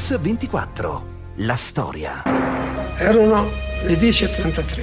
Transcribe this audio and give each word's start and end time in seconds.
Mix 0.00 0.18
24. 0.18 1.04
La 1.36 1.56
storia. 1.56 2.22
Erano 2.96 3.50
le 3.84 3.98
10.33. 3.98 4.82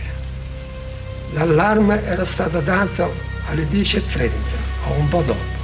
L'allarme 1.33 2.03
era 2.03 2.23
stato 2.23 2.59
dato 2.59 3.11
alle 3.47 3.63
10.30 3.63 4.29
o 4.89 4.91
un 4.91 5.07
po' 5.07 5.23
dopo. 5.23 5.55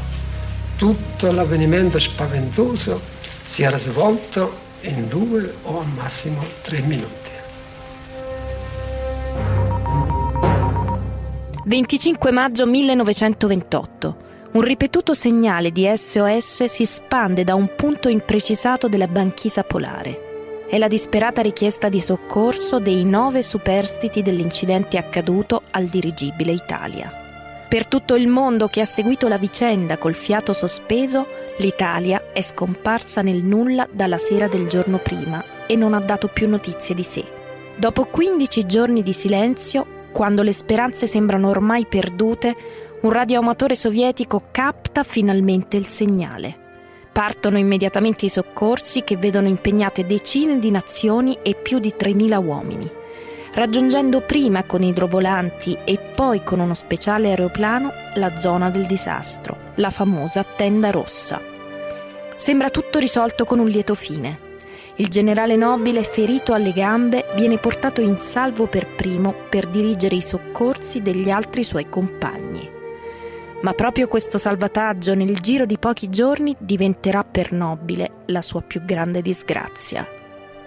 Tutto 0.75 1.31
l'avvenimento 1.31 1.99
spaventoso 1.99 2.99
si 3.43 3.61
era 3.61 3.77
svolto 3.77 4.57
in 4.81 5.07
due 5.07 5.53
o 5.61 5.81
al 5.81 5.87
massimo 5.87 6.43
tre 6.63 6.79
minuti. 6.81 7.29
25 11.65 12.31
maggio 12.31 12.65
1928. 12.65 14.22
Un 14.53 14.61
ripetuto 14.61 15.15
segnale 15.15 15.71
di 15.71 15.91
SOS 15.91 16.65
si 16.65 16.85
spande 16.85 17.43
da 17.43 17.55
un 17.55 17.73
punto 17.75 18.07
imprecisato 18.07 18.87
della 18.87 19.07
banchisa 19.07 19.63
polare. 19.63 20.65
È 20.69 20.77
la 20.77 20.87
disperata 20.87 21.41
richiesta 21.41 21.89
di 21.89 21.99
soccorso 21.99 22.77
dei 22.77 23.03
nove 23.03 23.41
superstiti 23.41 24.21
dell'incidente 24.21 24.97
accaduto 24.97 25.63
al 25.71 25.85
dirigibile 25.85 26.51
Italia. 26.51 27.11
Per 27.67 27.87
tutto 27.87 28.13
il 28.13 28.27
mondo 28.27 28.67
che 28.67 28.81
ha 28.81 28.85
seguito 28.85 29.27
la 29.27 29.39
vicenda 29.39 29.97
col 29.97 30.13
fiato 30.13 30.53
sospeso, 30.53 31.25
l'Italia 31.57 32.25
è 32.31 32.43
scomparsa 32.43 33.23
nel 33.23 33.43
nulla 33.43 33.87
dalla 33.91 34.19
sera 34.19 34.47
del 34.47 34.67
giorno 34.67 34.99
prima 34.99 35.43
e 35.65 35.75
non 35.75 35.95
ha 35.95 35.99
dato 35.99 36.27
più 36.27 36.47
notizie 36.47 36.93
di 36.93 37.01
sé. 37.01 37.25
Dopo 37.75 38.05
15 38.05 38.67
giorni 38.67 39.01
di 39.01 39.13
silenzio, 39.13 40.01
quando 40.11 40.43
le 40.43 40.53
speranze 40.53 41.07
sembrano 41.07 41.49
ormai 41.49 41.87
perdute, 41.87 42.55
un 43.03 43.11
radioamatore 43.11 43.75
sovietico 43.75 44.43
capta 44.51 45.03
finalmente 45.03 45.75
il 45.75 45.87
segnale. 45.87 46.61
Partono 47.11 47.57
immediatamente 47.57 48.25
i 48.25 48.29
soccorsi 48.29 49.03
che 49.03 49.17
vedono 49.17 49.47
impegnate 49.47 50.05
decine 50.05 50.57
di 50.57 50.71
nazioni 50.71 51.37
e 51.43 51.53
più 51.53 51.79
di 51.79 51.93
3.000 51.97 52.43
uomini. 52.43 52.89
Raggiungendo 53.53 54.21
prima 54.21 54.63
con 54.63 54.83
idrovolanti 54.83 55.77
e 55.83 55.99
poi 56.15 56.43
con 56.43 56.59
uno 56.59 56.73
speciale 56.73 57.27
aeroplano 57.27 57.91
la 58.15 58.37
zona 58.37 58.69
del 58.69 58.85
disastro, 58.85 59.57
la 59.75 59.89
famosa 59.89 60.43
tenda 60.43 60.89
rossa. 60.89 61.41
Sembra 62.37 62.69
tutto 62.69 62.99
risolto 62.99 63.43
con 63.43 63.59
un 63.59 63.67
lieto 63.67 63.95
fine. 63.95 64.51
Il 64.95 65.09
generale 65.09 65.57
nobile, 65.57 66.03
ferito 66.03 66.53
alle 66.53 66.71
gambe, 66.71 67.25
viene 67.35 67.57
portato 67.57 67.99
in 67.99 68.21
salvo 68.21 68.65
per 68.67 68.87
primo 68.95 69.33
per 69.49 69.67
dirigere 69.67 70.15
i 70.15 70.21
soccorsi 70.21 71.01
degli 71.01 71.29
altri 71.29 71.63
suoi 71.63 71.89
compagni. 71.89 72.42
Ma 73.63 73.71
proprio 73.71 74.09
questo 74.09 74.37
salvataggio 74.37 75.15
nel 75.15 75.39
giro 75.39 75.65
di 75.65 75.77
pochi 75.77 76.09
giorni 76.09 76.53
diventerà 76.59 77.23
per 77.23 77.53
Nobile 77.53 78.23
la 78.25 78.41
sua 78.41 78.61
più 78.61 78.83
grande 78.83 79.21
disgrazia. 79.21 80.05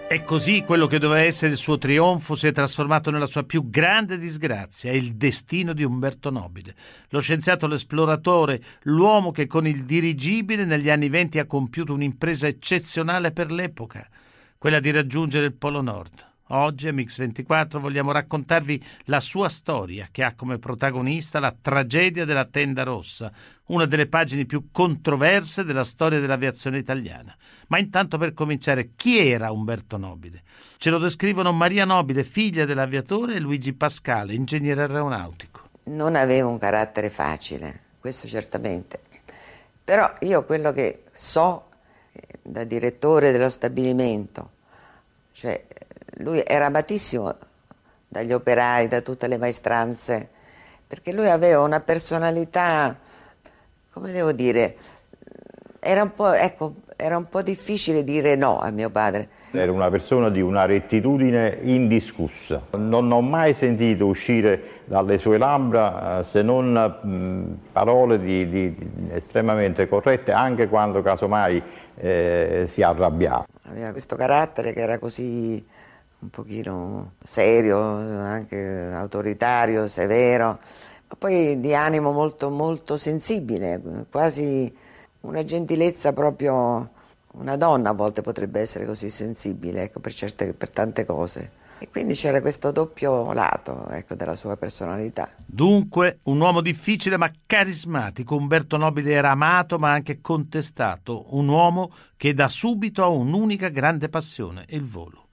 E 0.09 0.23
così 0.23 0.63
quello 0.63 0.87
che 0.87 0.97
doveva 0.97 1.21
essere 1.21 1.51
il 1.51 1.57
suo 1.57 1.77
trionfo 1.77 2.33
si 2.33 2.47
è 2.47 2.51
trasformato 2.51 3.11
nella 3.11 3.27
sua 3.27 3.43
più 3.43 3.69
grande 3.69 4.17
disgrazia, 4.17 4.91
il 4.91 5.13
destino 5.13 5.73
di 5.73 5.83
Umberto 5.83 6.31
Nobile, 6.31 6.73
lo 7.09 7.19
scienziato, 7.19 7.67
l'esploratore, 7.67 8.63
l'uomo 8.83 9.29
che 9.29 9.45
con 9.45 9.67
il 9.67 9.83
dirigibile 9.83 10.65
negli 10.65 10.89
anni 10.89 11.09
venti 11.09 11.37
ha 11.37 11.45
compiuto 11.45 11.93
un'impresa 11.93 12.47
eccezionale 12.47 13.31
per 13.31 13.51
l'epoca, 13.51 14.07
quella 14.57 14.79
di 14.79 14.89
raggiungere 14.89 15.45
il 15.45 15.53
Polo 15.53 15.81
Nord. 15.81 16.25
Oggi 16.49 16.87
a 16.87 16.93
Mix24 16.93 17.77
vogliamo 17.79 18.13
raccontarvi 18.13 18.81
la 19.05 19.19
sua 19.19 19.49
storia 19.49 20.07
che 20.09 20.23
ha 20.23 20.33
come 20.33 20.59
protagonista 20.59 21.39
la 21.39 21.53
tragedia 21.59 22.23
della 22.23 22.45
tenda 22.45 22.83
rossa, 22.83 23.31
una 23.65 23.85
delle 23.85 24.07
pagine 24.07 24.45
più 24.45 24.69
controverse 24.71 25.65
della 25.65 25.83
storia 25.83 26.19
dell'aviazione 26.19 26.77
italiana. 26.77 27.35
Ma 27.67 27.79
intanto 27.79 28.17
per 28.17 28.33
cominciare, 28.33 28.91
chi 28.95 29.19
era 29.19 29.51
Umberto 29.51 29.97
Nobile? 29.97 30.43
Ce 30.77 30.89
lo 30.89 30.99
descrivono 30.99 31.51
Maria 31.51 31.83
Nobile, 31.83 32.23
figlia 32.23 32.63
dell'aviatore, 32.63 33.35
e 33.35 33.39
Luigi 33.39 33.73
Pascale, 33.73 34.33
ingegnere 34.33 34.81
aeronautico. 34.81 35.61
Non 35.83 36.15
aveva 36.15 36.47
un 36.47 36.59
carattere 36.59 37.09
facile, 37.09 37.81
questo 37.99 38.27
certamente. 38.27 38.99
Però 39.83 40.13
io 40.21 40.45
quello 40.45 40.71
che 40.71 41.03
so 41.11 41.69
eh, 42.13 42.21
da 42.41 42.63
direttore 42.63 43.31
dello 43.31 43.49
stabilimento, 43.49 44.51
cioè 45.31 45.65
lui 46.17 46.41
era 46.45 46.67
amatissimo 46.67 47.35
dagli 48.07 48.31
operai, 48.31 48.87
da 48.87 49.01
tutte 49.01 49.27
le 49.27 49.37
maestranze, 49.37 50.29
perché 50.87 51.11
lui 51.11 51.29
aveva 51.29 51.61
una 51.61 51.81
personalità, 51.81 52.97
come 53.91 54.11
devo 54.11 54.31
dire, 54.31 54.75
era 55.79 56.01
un 56.03 56.13
po', 56.13 56.31
ecco, 56.31 56.75
era 56.95 57.17
un 57.17 57.29
po' 57.29 57.41
difficile 57.41 58.03
dire 58.03 58.35
no 58.35 58.57
a 58.59 58.71
mio 58.71 58.89
padre. 58.89 59.29
Era 59.51 59.71
una 59.71 59.89
persona 59.89 60.29
di 60.29 60.41
una 60.41 60.65
rettitudine 60.65 61.59
indiscussa. 61.61 62.61
Non 62.77 63.11
ho 63.11 63.21
mai 63.21 63.53
sentito 63.53 64.07
uscire 64.07 64.81
dalle 64.85 65.17
sue 65.17 65.37
labbra 65.37 66.19
eh, 66.19 66.23
se 66.23 66.41
non 66.41 66.71
mh, 66.73 67.71
parole 67.71 68.19
di, 68.19 68.49
di, 68.49 68.73
di 68.73 69.09
estremamente 69.11 69.87
corrette, 69.87 70.31
anche 70.31 70.67
quando 70.67 71.01
casomai 71.01 71.61
eh, 71.95 72.65
si 72.67 72.81
arrabbiava. 72.81 73.45
Aveva 73.69 73.91
questo 73.91 74.15
carattere 74.15 74.73
che 74.73 74.81
era 74.81 74.97
così 74.97 75.65
un 76.19 76.29
pochino 76.29 77.13
serio, 77.23 77.77
anche 77.79 78.91
autoritario, 78.91 79.87
severo, 79.87 80.59
ma 81.07 81.15
poi 81.17 81.59
di 81.59 81.73
animo 81.73 82.11
molto, 82.11 82.49
molto 82.49 82.97
sensibile, 82.97 84.05
quasi 84.09 84.73
una 85.21 85.43
gentilezza 85.43 86.13
proprio, 86.13 86.89
una 87.33 87.55
donna 87.55 87.91
a 87.91 87.93
volte 87.93 88.21
potrebbe 88.21 88.59
essere 88.59 88.85
così 88.85 89.09
sensibile 89.09 89.83
ecco, 89.83 89.99
per, 89.99 90.13
certe, 90.13 90.53
per 90.53 90.69
tante 90.69 91.05
cose. 91.05 91.65
E 91.79 91.89
quindi 91.89 92.15
c'era 92.15 92.41
questo 92.41 92.71
doppio 92.71 93.31
lato 93.33 93.87
ecco, 93.89 94.15
della 94.15 94.33
sua 94.33 94.57
personalità. 94.57 95.29
Dunque, 95.45 96.21
un 96.23 96.39
uomo 96.39 96.61
difficile 96.61 97.17
ma 97.17 97.31
carismatico. 97.45 98.35
Umberto 98.35 98.77
Nobile 98.77 99.11
era 99.11 99.29
amato 99.29 99.77
ma 99.77 99.91
anche 99.91 100.19
contestato. 100.19 101.35
Un 101.35 101.47
uomo 101.47 101.91
che 102.17 102.33
da 102.33 102.49
subito 102.49 103.03
ha 103.03 103.07
un'unica 103.09 103.69
grande 103.69 104.09
passione, 104.09 104.65
il 104.69 104.83
volo. 104.83 105.26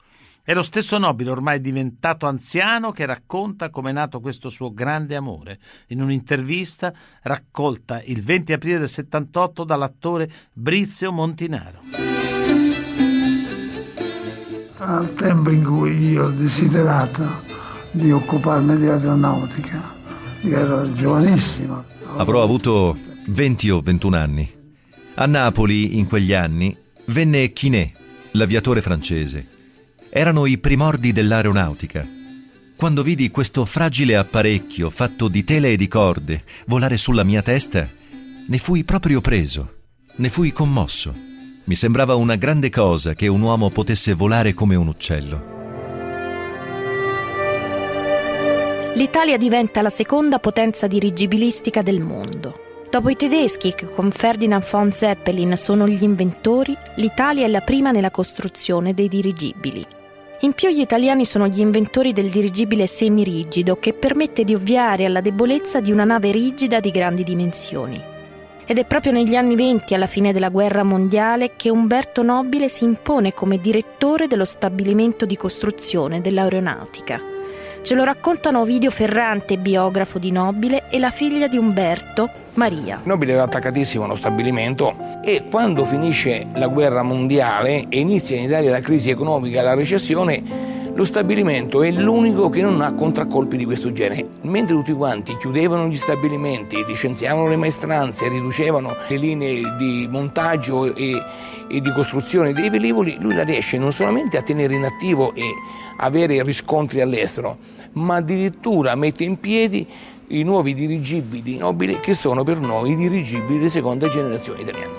È 0.46 0.52
lo 0.52 0.62
stesso 0.62 0.98
nobile, 0.98 1.30
ormai 1.30 1.58
diventato 1.58 2.26
anziano, 2.26 2.92
che 2.92 3.06
racconta 3.06 3.70
come 3.70 3.88
è 3.88 3.92
nato 3.94 4.20
questo 4.20 4.50
suo 4.50 4.74
grande 4.74 5.16
amore. 5.16 5.58
In 5.86 6.02
un'intervista 6.02 6.92
raccolta 7.22 8.02
il 8.02 8.22
20 8.22 8.52
aprile 8.52 8.80
del 8.80 8.90
78 8.90 9.64
dall'attore 9.64 10.30
Brizio 10.52 11.12
Montinaro. 11.12 11.80
Al 14.76 15.14
tempo 15.14 15.48
in 15.48 15.64
cui 15.64 16.10
io 16.10 16.24
ho 16.24 16.30
desiderato 16.30 17.42
di 17.92 18.12
occuparmi 18.12 18.76
di 18.76 18.86
aeronautica, 18.86 19.94
io 20.42 20.58
ero 20.58 20.92
giovanissimo. 20.92 21.84
Avrò 22.18 22.42
avuto 22.42 22.98
20 23.28 23.70
o 23.70 23.80
21 23.80 24.16
anni. 24.18 24.52
A 25.14 25.24
Napoli, 25.24 25.96
in 25.98 26.06
quegli 26.06 26.34
anni, 26.34 26.76
venne 27.06 27.50
Quinet, 27.54 27.92
l'aviatore 28.32 28.82
francese 28.82 29.52
erano 30.16 30.46
i 30.46 30.58
primordi 30.58 31.10
dell'aeronautica. 31.10 32.06
Quando 32.76 33.02
vidi 33.02 33.32
questo 33.32 33.64
fragile 33.64 34.16
apparecchio 34.16 34.88
fatto 34.88 35.26
di 35.26 35.42
tele 35.42 35.72
e 35.72 35.76
di 35.76 35.88
corde 35.88 36.44
volare 36.66 36.96
sulla 36.98 37.24
mia 37.24 37.42
testa, 37.42 37.88
ne 38.46 38.58
fui 38.58 38.84
proprio 38.84 39.20
preso, 39.20 39.74
ne 40.14 40.28
fui 40.28 40.52
commosso. 40.52 41.12
Mi 41.64 41.74
sembrava 41.74 42.14
una 42.14 42.36
grande 42.36 42.70
cosa 42.70 43.14
che 43.14 43.26
un 43.26 43.40
uomo 43.40 43.70
potesse 43.70 44.14
volare 44.14 44.54
come 44.54 44.76
un 44.76 44.86
uccello. 44.86 45.52
L'Italia 48.94 49.36
diventa 49.36 49.82
la 49.82 49.90
seconda 49.90 50.38
potenza 50.38 50.86
dirigibilistica 50.86 51.82
del 51.82 52.00
mondo. 52.00 52.60
Dopo 52.88 53.08
i 53.08 53.16
tedeschi, 53.16 53.74
che 53.74 53.90
con 53.90 54.12
Ferdinand 54.12 54.64
von 54.70 54.92
Zeppelin 54.92 55.56
sono 55.56 55.88
gli 55.88 56.04
inventori, 56.04 56.76
l'Italia 56.98 57.46
è 57.46 57.48
la 57.48 57.62
prima 57.62 57.90
nella 57.90 58.12
costruzione 58.12 58.94
dei 58.94 59.08
dirigibili. 59.08 60.02
In 60.44 60.52
più 60.52 60.68
gli 60.68 60.80
italiani 60.80 61.24
sono 61.24 61.46
gli 61.46 61.60
inventori 61.60 62.12
del 62.12 62.28
dirigibile 62.28 62.86
semirigido 62.86 63.76
che 63.76 63.94
permette 63.94 64.44
di 64.44 64.54
ovviare 64.54 65.06
alla 65.06 65.22
debolezza 65.22 65.80
di 65.80 65.90
una 65.90 66.04
nave 66.04 66.32
rigida 66.32 66.80
di 66.80 66.90
grandi 66.90 67.24
dimensioni. 67.24 67.98
Ed 68.66 68.76
è 68.76 68.84
proprio 68.84 69.10
negli 69.12 69.36
anni 69.36 69.56
venti, 69.56 69.94
alla 69.94 70.04
fine 70.04 70.34
della 70.34 70.50
guerra 70.50 70.82
mondiale, 70.82 71.52
che 71.56 71.70
Umberto 71.70 72.22
Nobile 72.22 72.68
si 72.68 72.84
impone 72.84 73.32
come 73.32 73.58
direttore 73.58 74.26
dello 74.26 74.44
stabilimento 74.44 75.24
di 75.24 75.34
costruzione 75.34 76.20
dell'aeronautica. 76.20 77.22
Ce 77.80 77.94
lo 77.94 78.04
raccontano 78.04 78.60
Ovidio 78.60 78.90
Ferrante, 78.90 79.56
biografo 79.56 80.18
di 80.18 80.30
Nobile, 80.30 80.90
e 80.90 80.98
la 80.98 81.10
figlia 81.10 81.48
di 81.48 81.56
Umberto, 81.56 82.28
Maria. 82.54 83.00
Nobile 83.04 83.32
era 83.32 83.42
attaccatissimo 83.42 84.04
allo 84.04 84.14
stabilimento 84.14 84.94
e 85.22 85.44
quando 85.50 85.84
finisce 85.84 86.46
la 86.54 86.68
guerra 86.68 87.02
mondiale 87.02 87.86
e 87.88 88.00
inizia 88.00 88.36
in 88.36 88.44
Italia 88.44 88.70
la 88.70 88.80
crisi 88.80 89.10
economica 89.10 89.62
la 89.62 89.74
recessione, 89.74 90.72
lo 90.94 91.04
stabilimento 91.04 91.82
è 91.82 91.90
l'unico 91.90 92.48
che 92.48 92.62
non 92.62 92.80
ha 92.80 92.92
contraccolpi 92.92 93.56
di 93.56 93.64
questo 93.64 93.92
genere. 93.92 94.28
Mentre 94.42 94.76
tutti 94.76 94.92
quanti 94.92 95.36
chiudevano 95.38 95.88
gli 95.88 95.96
stabilimenti, 95.96 96.84
licenziavano 96.86 97.48
le 97.48 97.56
maestranze, 97.56 98.28
riducevano 98.28 98.94
le 99.08 99.16
linee 99.16 99.76
di 99.76 100.06
montaggio 100.08 100.94
e, 100.94 101.20
e 101.68 101.80
di 101.80 101.92
costruzione 101.92 102.52
dei 102.52 102.70
velivoli, 102.70 103.16
lui 103.18 103.34
la 103.34 103.42
riesce 103.42 103.76
non 103.76 103.92
solamente 103.92 104.36
a 104.36 104.42
tenere 104.42 104.74
in 104.74 104.84
attivo 104.84 105.34
e 105.34 105.42
avere 105.96 106.40
riscontri 106.44 107.00
all'estero, 107.00 107.58
ma 107.94 108.16
addirittura 108.16 108.94
mette 108.94 109.24
in 109.24 109.40
piedi 109.40 109.84
i 110.38 110.42
nuovi 110.42 110.74
dirigibili 110.74 111.56
nobili 111.56 112.00
che 112.00 112.14
sono 112.14 112.42
per 112.42 112.58
noi 112.58 112.90
i 112.90 112.96
dirigibili 112.96 113.60
di 113.60 113.68
seconda 113.68 114.08
generazione 114.08 114.62
italiani. 114.62 114.92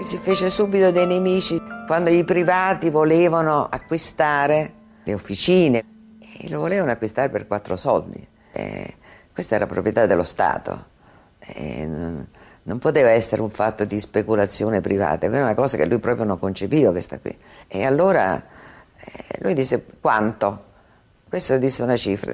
Si 0.00 0.18
fece 0.18 0.48
subito 0.48 0.92
dei 0.92 1.06
nemici 1.06 1.60
quando 1.86 2.10
i 2.10 2.22
privati 2.24 2.90
volevano 2.90 3.66
acquistare 3.68 4.72
le 5.02 5.14
officine 5.14 5.84
e 6.38 6.48
lo 6.48 6.60
volevano 6.60 6.92
acquistare 6.92 7.30
per 7.30 7.46
quattro 7.48 7.74
soldi. 7.76 8.24
E 8.52 8.94
questa 9.32 9.56
era 9.56 9.66
proprietà 9.66 10.06
dello 10.06 10.24
Stato. 10.24 10.92
Non, 11.56 12.26
non, 12.62 12.78
poteva 12.78 13.10
essere 13.10 13.42
un 13.42 13.50
fatto 13.50 13.84
di 13.84 13.98
speculazione 14.00 14.80
privata, 14.80 15.26
era 15.26 15.42
una 15.42 15.54
cosa 15.54 15.76
che 15.76 15.84
lui 15.84 15.98
proprio 15.98 16.24
non 16.24 16.38
concepiva 16.38 16.90
questa 16.90 17.18
qui. 17.18 17.36
E 17.66 17.84
allora 17.84 18.36
eh, 18.36 19.38
lui 19.40 19.52
disse 19.52 19.84
quanto? 20.00 20.64
Questo 21.28 21.58
disse 21.58 21.82
una 21.82 21.96
cifra. 21.96 22.32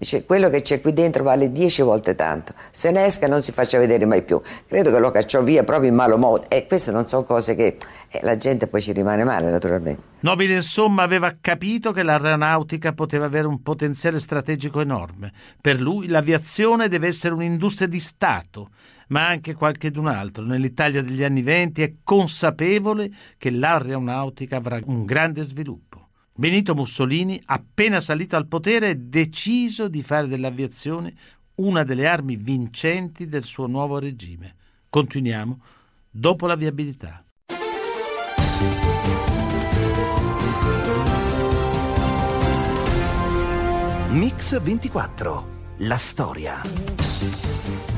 Dice, 0.00 0.24
quello 0.24 0.48
che 0.48 0.62
c'è 0.62 0.80
qui 0.80 0.94
dentro 0.94 1.22
vale 1.22 1.52
dieci 1.52 1.82
volte 1.82 2.14
tanto. 2.14 2.54
Se 2.70 2.90
ne 2.90 3.04
esca 3.04 3.28
non 3.28 3.42
si 3.42 3.52
faccia 3.52 3.76
vedere 3.76 4.06
mai 4.06 4.22
più. 4.22 4.40
Credo 4.66 4.90
che 4.90 4.98
lo 4.98 5.10
cacciò 5.10 5.42
via 5.42 5.62
proprio 5.62 5.90
in 5.90 5.94
malo 5.94 6.16
modo. 6.16 6.48
E 6.48 6.66
queste 6.66 6.90
non 6.90 7.06
sono 7.06 7.22
cose 7.22 7.54
che 7.54 7.76
eh, 8.08 8.20
la 8.22 8.38
gente 8.38 8.66
poi 8.66 8.80
ci 8.80 8.92
rimane 8.92 9.24
male, 9.24 9.50
naturalmente. 9.50 10.00
Nobile, 10.20 10.54
insomma, 10.54 11.02
aveva 11.02 11.36
capito 11.38 11.92
che 11.92 12.02
l'aeronautica 12.02 12.94
poteva 12.94 13.26
avere 13.26 13.46
un 13.46 13.60
potenziale 13.60 14.20
strategico 14.20 14.80
enorme. 14.80 15.34
Per 15.60 15.78
lui 15.78 16.06
l'aviazione 16.06 16.88
deve 16.88 17.08
essere 17.08 17.34
un'industria 17.34 17.86
di 17.86 18.00
Stato 18.00 18.70
ma 19.08 19.26
anche 19.26 19.54
qualchedun 19.54 20.06
altro 20.06 20.44
nell'Italia 20.44 21.02
degli 21.02 21.24
anni 21.24 21.42
venti 21.42 21.82
è 21.82 21.94
consapevole 22.04 23.10
che 23.38 23.50
l'aeronautica 23.50 24.56
avrà 24.56 24.78
un 24.84 25.04
grande 25.04 25.42
sviluppo. 25.42 25.89
Benito 26.32 26.74
Mussolini, 26.74 27.40
appena 27.46 28.00
salito 28.00 28.36
al 28.36 28.46
potere, 28.46 29.08
deciso 29.08 29.88
di 29.88 30.02
fare 30.02 30.26
dell'aviazione 30.26 31.14
una 31.56 31.82
delle 31.82 32.06
armi 32.06 32.36
vincenti 32.36 33.26
del 33.26 33.44
suo 33.44 33.66
nuovo 33.66 33.98
regime. 33.98 34.54
Continuiamo 34.88 35.60
dopo 36.10 36.46
la 36.46 36.54
viabilità. 36.54 37.24
Mix 44.08 44.60
24, 44.60 45.74
la 45.78 45.96
storia. 45.96 46.99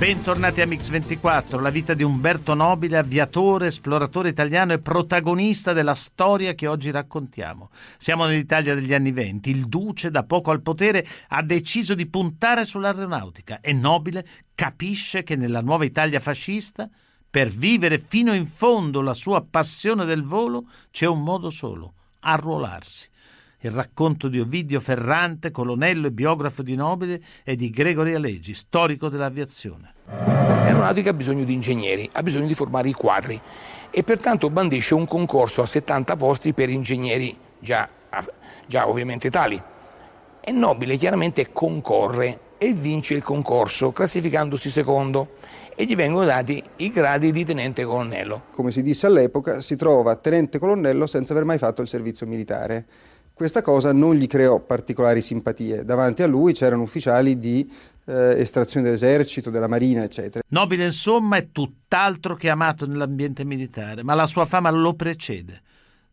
Bentornati 0.03 0.61
a 0.61 0.67
Mix24, 0.67 1.61
la 1.61 1.71
vita 1.71 1.95
di 1.95 2.03
Umberto 2.03 2.55
Nobile, 2.55 2.99
aviatore, 2.99 3.69
esploratore 3.69 4.31
italiano 4.31 4.73
e 4.73 4.81
protagonista 4.81 5.73
della 5.73 5.95
storia 5.95 6.55
che 6.55 6.67
oggi 6.67 6.91
raccontiamo. 6.91 7.71
Siamo 7.99 8.27
nell'Italia 8.27 8.75
degli 8.75 8.93
anni 8.93 9.13
venti, 9.13 9.51
il 9.51 9.67
duce, 9.67 10.11
da 10.11 10.25
poco 10.25 10.51
al 10.51 10.61
potere, 10.61 11.07
ha 11.29 11.41
deciso 11.45 11.95
di 11.95 12.09
puntare 12.09 12.65
sull'aeronautica 12.65 13.61
e 13.61 13.73
Nobile 13.73 14.27
capisce 14.57 15.23
che 15.23 15.37
nella 15.37 15.61
nuova 15.61 15.85
Italia 15.85 16.19
fascista, 16.19 16.91
per 17.31 17.49
vivere 17.49 18.01
fino 18.01 18.35
in 18.35 18.49
fondo 18.49 19.03
la 19.03 19.15
sua 19.15 19.47
passione 19.49 20.05
del 20.05 20.25
volo, 20.25 20.65
c'è 20.91 21.07
un 21.07 21.23
modo 21.23 21.49
solo, 21.49 21.95
arruolarsi 22.19 23.09
il 23.63 23.71
racconto 23.71 24.29
di 24.29 24.41
Ovidio 24.41 24.81
Ferrante, 24.81 25.51
colonnello 25.51 26.09
e 26.09 26.13
biografo 26.13 26.63
di 26.63 26.75
Nobile, 26.75 27.21
e 27.45 27.57
di 27.57 27.71
Gregory 27.71 28.15
Alegi, 28.15 28.55
storico 28.55 29.09
dell'aviazione. 29.09 29.95
L'aeronautica 30.07 31.11
ha 31.11 31.15
bisogno 31.15 31.45
di 31.45 31.53
ingegneri, 31.53 32.09
ha 32.13 32.23
bisogno 32.23 32.47
di 32.47 32.55
formare 32.55 32.89
i 32.89 32.93
quadri 32.93 33.41
e 33.91 34.03
pertanto 34.03 34.51
bandisce 34.51 34.95
un 34.95 35.07
concorso 35.07 35.63
a 35.63 35.67
70 35.67 36.17
posti 36.17 36.53
per 36.53 36.71
ingegneri 36.71 37.37
già, 37.59 37.89
già 38.67 38.89
ovviamente 38.89 39.31
tali. 39.31 39.63
E 40.41 40.51
Nobile 40.51 40.97
chiaramente 40.97 41.53
concorre 41.53 42.51
e 42.59 42.73
vince 42.73 43.15
il 43.15 43.23
concorso 43.23 43.93
classificandosi 43.93 44.71
secondo 44.71 45.37
e 45.75 45.85
gli 45.85 45.95
vengono 45.95 46.25
dati 46.25 46.63
i 46.77 46.91
gradi 46.91 47.33
di 47.33 47.45
tenente 47.45 47.85
colonnello. 47.85 48.45
Come 48.51 48.71
si 48.71 48.83
disse 48.83 49.07
all'epoca, 49.07 49.61
si 49.61 49.77
trova 49.77 50.17
tenente 50.17 50.59
colonnello 50.59 51.07
senza 51.07 51.33
aver 51.33 51.45
mai 51.45 51.59
fatto 51.59 51.83
il 51.83 51.89
servizio 51.89 52.27
militare. 52.27 52.87
Questa 53.43 53.61
cosa 53.61 53.93
non 53.93 54.15
gli 54.15 54.29
creò 54.29 54.61
particolari 54.61 55.21
simpatie. 55.21 55.85
Davanti 55.85 56.23
a 56.23 56.29
lui 56.29 56.53
c'erano 56.53 56.83
ufficiali 56.83 57.41
di 57.41 57.69
eh, 58.05 58.41
estrazione 58.41 58.87
dell'esercito, 58.87 59.51
della 59.51 59.67
marina, 59.67 60.05
eccetera. 60.05 60.45
Nobile, 60.51 60.85
insomma, 60.85 61.39
è 61.39 61.51
tutt'altro 61.51 62.37
che 62.37 62.49
amato 62.49 62.87
nell'ambiente 62.87 63.45
militare, 63.45 64.05
ma 64.05 64.15
la 64.15 64.27
sua 64.27 64.45
fama 64.45 64.71
lo 64.71 64.95
precede. 64.95 65.61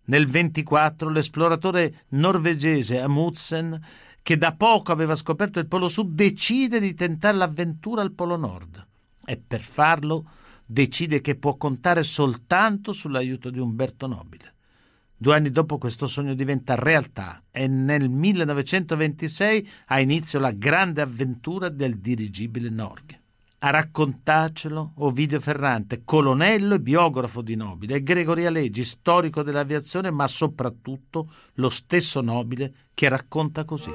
Nel 0.05 0.25
24 0.25 1.11
l'esploratore 1.11 2.05
norvegese 2.09 2.99
Amundsen, 2.99 3.79
che 4.23 4.35
da 4.35 4.55
poco 4.55 4.91
aveva 4.91 5.13
scoperto 5.13 5.59
il 5.59 5.67
Polo 5.67 5.87
Sud, 5.87 6.15
decide 6.15 6.79
di 6.79 6.95
tentare 6.95 7.37
l'avventura 7.37 8.01
al 8.01 8.13
Polo 8.13 8.37
Nord 8.37 8.87
e 9.23 9.37
per 9.37 9.61
farlo 9.61 10.31
decide 10.65 11.21
che 11.21 11.35
può 11.35 11.57
contare 11.57 12.01
soltanto 12.01 12.91
sull'aiuto 12.91 13.51
di 13.51 13.59
Umberto 13.59 14.07
Nobile. 14.07 14.53
Due 15.21 15.35
anni 15.35 15.51
dopo 15.51 15.77
questo 15.77 16.07
sogno 16.07 16.33
diventa 16.33 16.75
realtà 16.75 17.43
e 17.51 17.67
nel 17.67 18.07
1926 18.07 19.69
ha 19.87 19.99
inizio 19.99 20.39
la 20.39 20.51
grande 20.51 21.01
avventura 21.01 21.67
del 21.67 21.97
dirigibile 21.97 22.69
Norghe. 22.69 23.19
A 23.59 23.69
raccontarcelo 23.69 24.93
Ovidio 24.99 25.41
Ferrante, 25.41 26.03
colonnello 26.05 26.75
e 26.75 26.79
biografo 26.79 27.41
di 27.41 27.57
Nobile, 27.57 27.95
e 27.95 28.03
Gregorio 28.03 28.47
Alegi, 28.47 28.85
storico 28.85 29.43
dell'aviazione, 29.43 30.09
ma 30.09 30.25
soprattutto 30.25 31.29
lo 31.55 31.67
stesso 31.67 32.21
Nobile 32.21 32.73
che 32.93 33.09
racconta 33.09 33.65
così. 33.65 33.91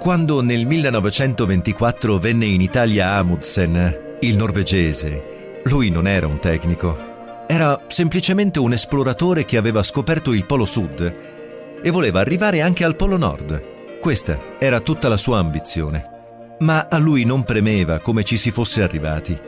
Quando 0.00 0.40
nel 0.40 0.64
1924 0.64 2.18
venne 2.18 2.46
in 2.46 2.62
Italia 2.62 3.16
Amundsen, 3.16 4.16
il 4.20 4.36
norvegese, 4.36 5.60
lui 5.64 5.90
non 5.90 6.06
era 6.06 6.26
un 6.26 6.38
tecnico, 6.38 7.11
era 7.46 7.80
semplicemente 7.88 8.58
un 8.58 8.72
esploratore 8.72 9.44
che 9.44 9.56
aveva 9.56 9.82
scoperto 9.82 10.32
il 10.32 10.44
Polo 10.44 10.64
Sud 10.64 11.14
e 11.82 11.90
voleva 11.90 12.20
arrivare 12.20 12.60
anche 12.60 12.84
al 12.84 12.96
Polo 12.96 13.16
Nord. 13.16 13.98
Questa 14.00 14.38
era 14.58 14.80
tutta 14.80 15.08
la 15.08 15.16
sua 15.16 15.38
ambizione. 15.38 16.10
Ma 16.60 16.88
a 16.88 16.98
lui 16.98 17.24
non 17.24 17.44
premeva 17.44 17.98
come 17.98 18.24
ci 18.24 18.36
si 18.36 18.50
fosse 18.50 18.82
arrivati, 18.82 19.38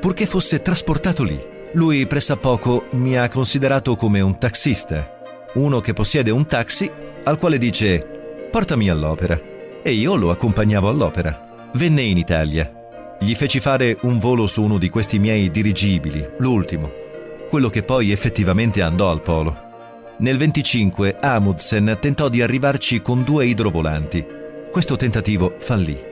purché 0.00 0.26
fosse 0.26 0.62
trasportato 0.62 1.22
lì. 1.22 1.40
Lui 1.74 2.06
pressappoco 2.06 2.86
mi 2.92 3.16
ha 3.16 3.28
considerato 3.28 3.96
come 3.96 4.20
un 4.20 4.38
taxista, 4.38 5.20
uno 5.54 5.80
che 5.80 5.92
possiede 5.92 6.30
un 6.30 6.46
taxi 6.46 6.90
al 7.24 7.38
quale 7.38 7.58
dice 7.58 8.48
portami 8.50 8.88
all'opera. 8.90 9.40
E 9.82 9.92
io 9.92 10.14
lo 10.16 10.30
accompagnavo 10.30 10.88
all'opera. 10.88 11.70
Venne 11.74 12.02
in 12.02 12.18
Italia. 12.18 12.70
Gli 13.18 13.34
feci 13.34 13.60
fare 13.60 13.96
un 14.02 14.18
volo 14.18 14.46
su 14.46 14.62
uno 14.62 14.78
di 14.78 14.88
questi 14.88 15.18
miei 15.18 15.50
dirigibili, 15.50 16.26
l'ultimo, 16.38 16.90
quello 17.52 17.68
che 17.68 17.82
poi 17.82 18.12
effettivamente 18.12 18.80
andò 18.80 19.10
al 19.10 19.20
polo. 19.20 20.14
Nel 20.20 20.38
25 20.38 21.18
Amundsen 21.20 21.98
tentò 22.00 22.30
di 22.30 22.40
arrivarci 22.40 23.02
con 23.02 23.24
due 23.24 23.44
idrovolanti. 23.44 24.24
Questo 24.70 24.96
tentativo 24.96 25.56
fallì. 25.58 26.02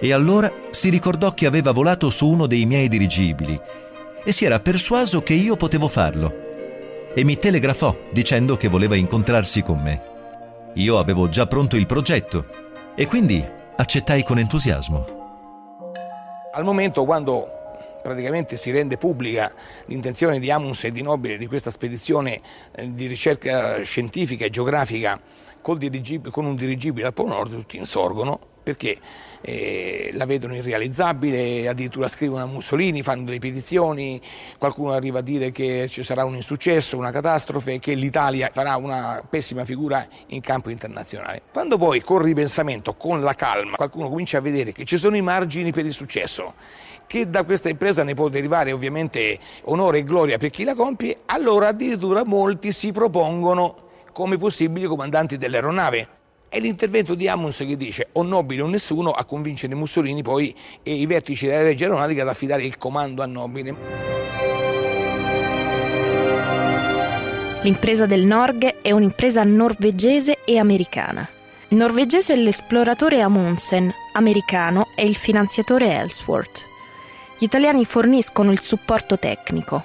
E 0.00 0.12
allora 0.14 0.50
si 0.70 0.88
ricordò 0.88 1.34
che 1.34 1.44
aveva 1.44 1.72
volato 1.72 2.08
su 2.08 2.26
uno 2.26 2.46
dei 2.46 2.64
miei 2.64 2.88
dirigibili 2.88 3.60
e 4.24 4.32
si 4.32 4.46
era 4.46 4.60
persuaso 4.60 5.20
che 5.20 5.34
io 5.34 5.56
potevo 5.56 5.88
farlo. 5.88 6.32
E 7.12 7.22
mi 7.22 7.38
telegrafò 7.38 7.94
dicendo 8.10 8.56
che 8.56 8.68
voleva 8.68 8.96
incontrarsi 8.96 9.60
con 9.60 9.82
me. 9.82 10.00
Io 10.76 10.98
avevo 10.98 11.28
già 11.28 11.46
pronto 11.46 11.76
il 11.76 11.84
progetto 11.84 12.46
e 12.94 13.06
quindi 13.06 13.46
accettai 13.76 14.24
con 14.24 14.38
entusiasmo. 14.38 15.04
Al 16.50 16.64
momento, 16.64 17.04
quando 17.04 17.57
praticamente 18.08 18.56
si 18.56 18.70
rende 18.70 18.96
pubblica 18.96 19.52
l'intenzione 19.86 20.38
di 20.38 20.50
Amunds 20.50 20.84
e 20.84 20.92
di 20.92 21.02
Nobile 21.02 21.36
di 21.36 21.46
questa 21.46 21.70
spedizione 21.70 22.40
eh, 22.72 22.94
di 22.94 23.06
ricerca 23.06 23.82
scientifica 23.82 24.46
e 24.46 24.50
geografica 24.50 25.20
con 25.60 26.44
un 26.44 26.56
dirigibile 26.56 27.06
al 27.06 27.12
Polo 27.12 27.34
Nord, 27.34 27.52
tutti 27.52 27.76
insorgono 27.76 28.56
perché 28.68 28.98
eh, 29.40 30.10
la 30.12 30.26
vedono 30.26 30.54
irrealizzabile, 30.54 31.66
addirittura 31.68 32.06
scrivono 32.06 32.42
a 32.42 32.46
Mussolini, 32.46 33.02
fanno 33.02 33.24
delle 33.24 33.38
petizioni, 33.38 34.20
qualcuno 34.58 34.92
arriva 34.92 35.20
a 35.20 35.22
dire 35.22 35.50
che 35.52 35.88
ci 35.88 36.02
sarà 36.02 36.26
un 36.26 36.34
insuccesso, 36.34 36.98
una 36.98 37.10
catastrofe, 37.10 37.78
che 37.78 37.94
l'Italia 37.94 38.50
farà 38.52 38.76
una 38.76 39.24
pessima 39.26 39.64
figura 39.64 40.06
in 40.26 40.42
campo 40.42 40.68
internazionale. 40.68 41.40
Quando 41.50 41.78
poi 41.78 42.02
col 42.02 42.22
ripensamento, 42.22 42.94
con 42.94 43.22
la 43.22 43.32
calma, 43.32 43.76
qualcuno 43.76 44.10
comincia 44.10 44.36
a 44.36 44.42
vedere 44.42 44.72
che 44.72 44.84
ci 44.84 44.98
sono 44.98 45.16
i 45.16 45.22
margini 45.22 45.72
per 45.72 45.86
il 45.86 45.94
successo 45.94 46.54
che 47.06 47.30
da 47.30 47.44
questa 47.44 47.70
impresa 47.70 48.04
ne 48.04 48.12
può 48.12 48.28
derivare 48.28 48.70
ovviamente 48.70 49.38
onore 49.62 50.00
e 50.00 50.04
gloria 50.04 50.36
per 50.36 50.50
chi 50.50 50.64
la 50.64 50.74
compie, 50.74 51.20
allora 51.24 51.68
addirittura 51.68 52.22
molti 52.22 52.70
si 52.70 52.92
propongono 52.92 53.87
come 54.18 54.36
possibili 54.36 54.86
comandanti 54.86 55.38
dell'aeronave. 55.38 56.08
È 56.48 56.58
l'intervento 56.58 57.14
di 57.14 57.28
Amundsen 57.28 57.68
che 57.68 57.76
dice 57.76 58.08
o 58.14 58.24
nobile 58.24 58.62
o 58.62 58.66
nessuno 58.66 59.12
a 59.12 59.24
convincere 59.24 59.76
Mussolini 59.76 60.22
poi 60.22 60.52
e 60.82 60.92
i 60.92 61.06
vertici 61.06 61.46
della 61.46 61.62
Regia 61.62 61.84
Aeronautica 61.84 62.22
ad 62.22 62.28
affidare 62.28 62.64
il 62.64 62.76
comando 62.78 63.22
a 63.22 63.26
nobile. 63.26 63.76
L'impresa 67.62 68.06
del 68.06 68.24
Norge 68.24 68.80
è 68.80 68.90
un'impresa 68.90 69.44
norvegese 69.44 70.38
e 70.44 70.58
americana. 70.58 71.28
Norvegese 71.68 72.32
è 72.32 72.36
l'esploratore 72.36 73.20
Amundsen, 73.20 73.94
americano 74.14 74.88
è 74.96 75.02
il 75.02 75.14
finanziatore 75.14 75.92
Ellsworth. 75.94 76.64
Gli 77.38 77.44
italiani 77.44 77.84
forniscono 77.84 78.50
il 78.50 78.60
supporto 78.60 79.16
tecnico, 79.16 79.84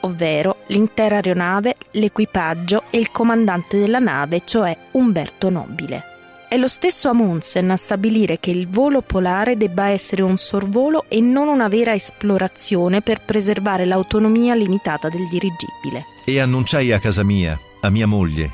ovvero 0.00 0.58
l'intera 0.68 1.16
aeronave, 1.16 1.76
l'equipaggio 1.92 2.84
e 2.90 2.98
il 2.98 3.10
comandante 3.10 3.78
della 3.78 3.98
nave, 3.98 4.42
cioè 4.44 4.76
Umberto 4.92 5.50
Nobile. 5.50 6.04
È 6.50 6.56
lo 6.56 6.66
stesso 6.66 7.08
Amundsen 7.08 7.70
a 7.70 7.76
stabilire 7.76 8.40
che 8.40 8.50
il 8.50 8.66
volo 8.68 9.02
polare 9.02 9.56
debba 9.56 9.86
essere 9.86 10.22
un 10.22 10.36
sorvolo 10.36 11.04
e 11.06 11.20
non 11.20 11.46
una 11.46 11.68
vera 11.68 11.94
esplorazione 11.94 13.02
per 13.02 13.24
preservare 13.24 13.84
l'autonomia 13.84 14.56
limitata 14.56 15.08
del 15.08 15.28
dirigibile. 15.28 16.06
E 16.24 16.40
annunciai 16.40 16.90
a 16.90 16.98
casa 16.98 17.22
mia, 17.22 17.56
a 17.82 17.88
mia 17.88 18.08
moglie, 18.08 18.50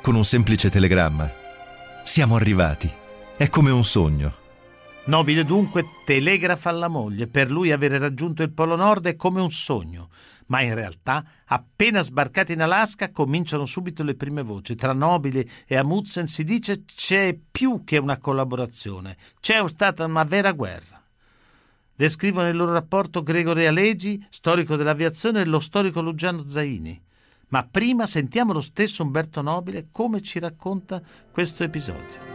con 0.00 0.14
un 0.14 0.24
semplice 0.24 0.70
telegramma. 0.70 1.28
Siamo 2.04 2.36
arrivati. 2.36 2.88
È 3.36 3.48
come 3.48 3.72
un 3.72 3.84
sogno. 3.84 4.34
Nobile 5.06 5.44
dunque 5.44 5.84
telegrafa 6.04 6.70
alla 6.70 6.86
moglie. 6.86 7.26
Per 7.26 7.50
lui 7.50 7.72
avere 7.72 7.98
raggiunto 7.98 8.44
il 8.44 8.52
Polo 8.52 8.76
Nord 8.76 9.08
è 9.08 9.16
come 9.16 9.40
un 9.40 9.50
sogno 9.50 10.08
ma 10.50 10.60
in 10.62 10.74
realtà, 10.74 11.24
appena 11.46 12.02
sbarcati 12.02 12.52
in 12.52 12.60
Alaska, 12.60 13.10
cominciano 13.10 13.64
subito 13.64 14.02
le 14.02 14.14
prime 14.14 14.42
voci. 14.42 14.74
Tra 14.74 14.92
Nobili 14.92 15.48
e 15.66 15.76
Amundsen 15.76 16.26
si 16.26 16.44
dice 16.44 16.84
c'è 16.84 17.36
più 17.50 17.82
che 17.84 17.98
una 17.98 18.18
collaborazione, 18.18 19.16
c'è 19.40 19.66
stata 19.68 20.04
una 20.04 20.24
vera 20.24 20.52
guerra. 20.52 21.02
Descrivono 21.94 22.48
il 22.48 22.56
loro 22.56 22.72
rapporto 22.72 23.22
Gregorio 23.22 23.68
Alegi, 23.68 24.24
storico 24.30 24.76
dell'aviazione, 24.76 25.42
e 25.42 25.44
lo 25.44 25.60
storico 25.60 26.00
Luciano 26.00 26.46
Zaini. 26.46 27.00
Ma 27.48 27.66
prima 27.70 28.06
sentiamo 28.06 28.52
lo 28.52 28.60
stesso 28.60 29.02
Umberto 29.02 29.42
Nobile 29.42 29.88
come 29.92 30.22
ci 30.22 30.38
racconta 30.38 31.02
questo 31.30 31.62
episodio. 31.62 32.28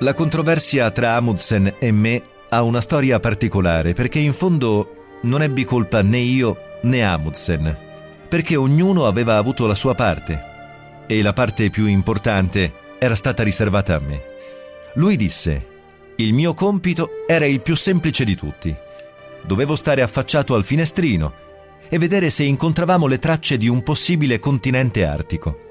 La 0.00 0.14
controversia 0.14 0.90
tra 0.90 1.14
Amundsen 1.16 1.74
e 1.78 1.92
me 1.92 2.22
ha 2.48 2.62
una 2.62 2.80
storia 2.80 3.20
particolare 3.20 3.92
perché 3.92 4.18
in 4.18 4.32
fondo 4.32 4.99
non 5.22 5.42
ebbi 5.42 5.64
colpa 5.64 6.02
né 6.02 6.18
io 6.18 6.56
né 6.82 7.04
Amundsen, 7.04 7.76
perché 8.28 8.56
ognuno 8.56 9.06
aveva 9.06 9.36
avuto 9.36 9.66
la 9.66 9.74
sua 9.74 9.94
parte 9.94 10.48
e 11.06 11.22
la 11.22 11.32
parte 11.32 11.70
più 11.70 11.86
importante 11.86 12.72
era 12.98 13.14
stata 13.14 13.42
riservata 13.42 13.96
a 13.96 13.98
me. 13.98 14.22
Lui 14.94 15.16
disse, 15.16 15.66
il 16.16 16.32
mio 16.32 16.54
compito 16.54 17.24
era 17.26 17.46
il 17.46 17.60
più 17.60 17.74
semplice 17.74 18.24
di 18.24 18.34
tutti. 18.34 18.74
Dovevo 19.42 19.74
stare 19.74 20.02
affacciato 20.02 20.54
al 20.54 20.64
finestrino 20.64 21.32
e 21.88 21.98
vedere 21.98 22.30
se 22.30 22.44
incontravamo 22.44 23.06
le 23.06 23.18
tracce 23.18 23.56
di 23.56 23.68
un 23.68 23.82
possibile 23.82 24.38
continente 24.38 25.04
artico. 25.04 25.68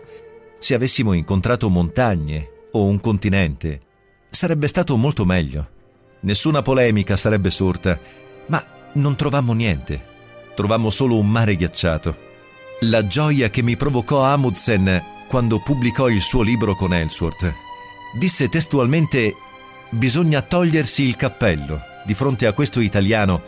Se 0.57 0.73
avessimo 0.73 1.13
incontrato 1.13 1.69
montagne 1.69 2.49
o 2.71 2.85
un 2.85 2.99
continente, 2.99 3.79
sarebbe 4.29 4.67
stato 4.67 4.97
molto 4.97 5.25
meglio. 5.25 5.69
Nessuna 6.21 6.61
polemica 6.61 7.15
sarebbe 7.15 7.51
sorta, 7.51 7.97
non 8.93 9.15
trovammo 9.15 9.53
niente 9.53 10.09
trovammo 10.59 10.89
solo 10.89 11.17
un 11.17 11.29
mare 11.29 11.55
ghiacciato. 11.55 12.17
La 12.81 13.07
gioia 13.07 13.49
che 13.49 13.61
mi 13.61 13.77
provocò 13.77 14.23
Amundsen 14.23 15.01
quando 15.29 15.61
pubblicò 15.61 16.09
il 16.09 16.19
suo 16.19 16.41
libro 16.41 16.75
con 16.75 16.93
Ellsworth. 16.93 17.53
Disse 18.19 18.49
testualmente 18.49 19.35
bisogna 19.89 20.41
togliersi 20.41 21.03
il 21.03 21.15
cappello 21.15 21.79
di 22.05 22.13
fronte 22.13 22.45
a 22.45 22.51
questo 22.51 22.81
italiano 22.81 23.41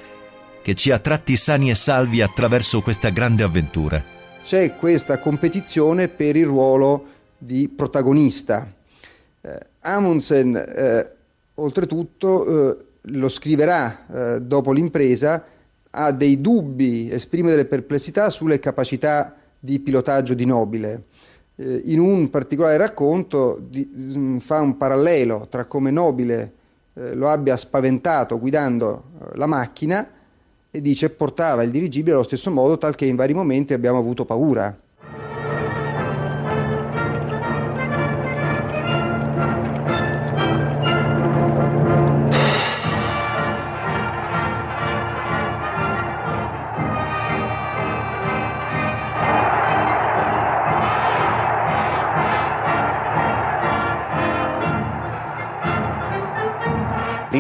che 0.62 0.74
ci 0.74 0.90
ha 0.92 1.00
tratti 1.00 1.36
sani 1.36 1.70
e 1.70 1.76
salvi 1.76 2.22
attraverso 2.22 2.80
questa 2.80 3.10
grande 3.10 3.44
avventura. 3.44 4.02
C'è 4.42 4.78
questa 4.78 5.20
competizione 5.20 6.08
per 6.08 6.38
il 6.38 6.46
ruolo 6.46 7.08
di 7.38 7.68
protagonista. 7.68 8.72
Eh, 9.42 9.60
Amundsen, 9.82 10.56
eh, 10.56 11.12
oltretutto, 11.56 12.46
eh, 12.80 12.86
lo 13.02 13.30
scriverà 13.30 14.06
eh, 14.36 14.42
dopo 14.42 14.72
l'impresa 14.72 15.44
ha 15.92 16.12
dei 16.12 16.40
dubbi, 16.40 17.10
esprime 17.12 17.50
delle 17.50 17.66
perplessità 17.66 18.30
sulle 18.30 18.60
capacità 18.60 19.36
di 19.60 19.80
pilotaggio 19.80 20.34
di 20.34 20.46
Nobile. 20.46 21.04
Eh, 21.56 21.82
in 21.86 22.00
un 22.00 22.30
particolare 22.30 22.78
racconto 22.78 23.62
di, 23.62 23.90
mm, 23.96 24.38
fa 24.38 24.60
un 24.62 24.78
parallelo 24.78 25.48
tra 25.50 25.66
come 25.66 25.92
Nobile 25.92 26.54
eh, 26.94 27.14
lo 27.14 27.30
abbia 27.30 27.58
spaventato 27.58 28.40
guidando 28.40 29.04
eh, 29.20 29.38
la 29.38 29.48
macchina 29.48 30.10
e 30.72 30.82
dice 30.82 31.10
portava 31.10 31.64
il 31.64 31.72
dirigibile 31.72 32.16
allo 32.16 32.24
stesso 32.24 32.50
modo 32.52 32.78
tal 32.78 32.96
che 32.96 33.06
in 33.06 33.16
vari 33.16 33.34
momenti 33.34 33.74
abbiamo 33.74 33.98
avuto 33.98 34.26
paura. 34.26 34.78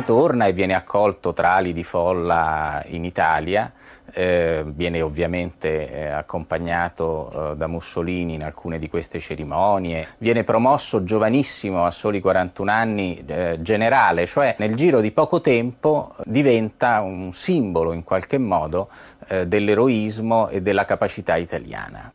Ritorna 0.01 0.47
e 0.47 0.53
viene 0.53 0.73
accolto 0.73 1.31
tra 1.31 1.53
ali 1.53 1.73
di 1.73 1.83
folla 1.83 2.83
in 2.87 3.05
Italia, 3.05 3.71
eh, 4.13 4.63
viene 4.65 5.01
ovviamente 5.01 5.91
eh, 5.91 6.07
accompagnato 6.07 7.51
eh, 7.51 7.55
da 7.55 7.67
Mussolini 7.67 8.33
in 8.33 8.43
alcune 8.43 8.79
di 8.79 8.89
queste 8.89 9.19
cerimonie, 9.19 10.07
viene 10.17 10.43
promosso 10.43 11.03
giovanissimo 11.03 11.85
a 11.85 11.91
soli 11.91 12.19
41 12.19 12.71
anni 12.71 13.23
eh, 13.25 13.59
generale, 13.61 14.25
cioè 14.25 14.55
nel 14.57 14.75
giro 14.75 15.01
di 15.01 15.11
poco 15.11 15.39
tempo 15.39 16.15
diventa 16.25 17.01
un 17.01 17.31
simbolo 17.31 17.93
in 17.93 18.03
qualche 18.03 18.39
modo 18.39 18.89
eh, 19.27 19.47
dell'eroismo 19.47 20.49
e 20.49 20.61
della 20.61 20.85
capacità 20.85 21.37
italiana. 21.37 22.11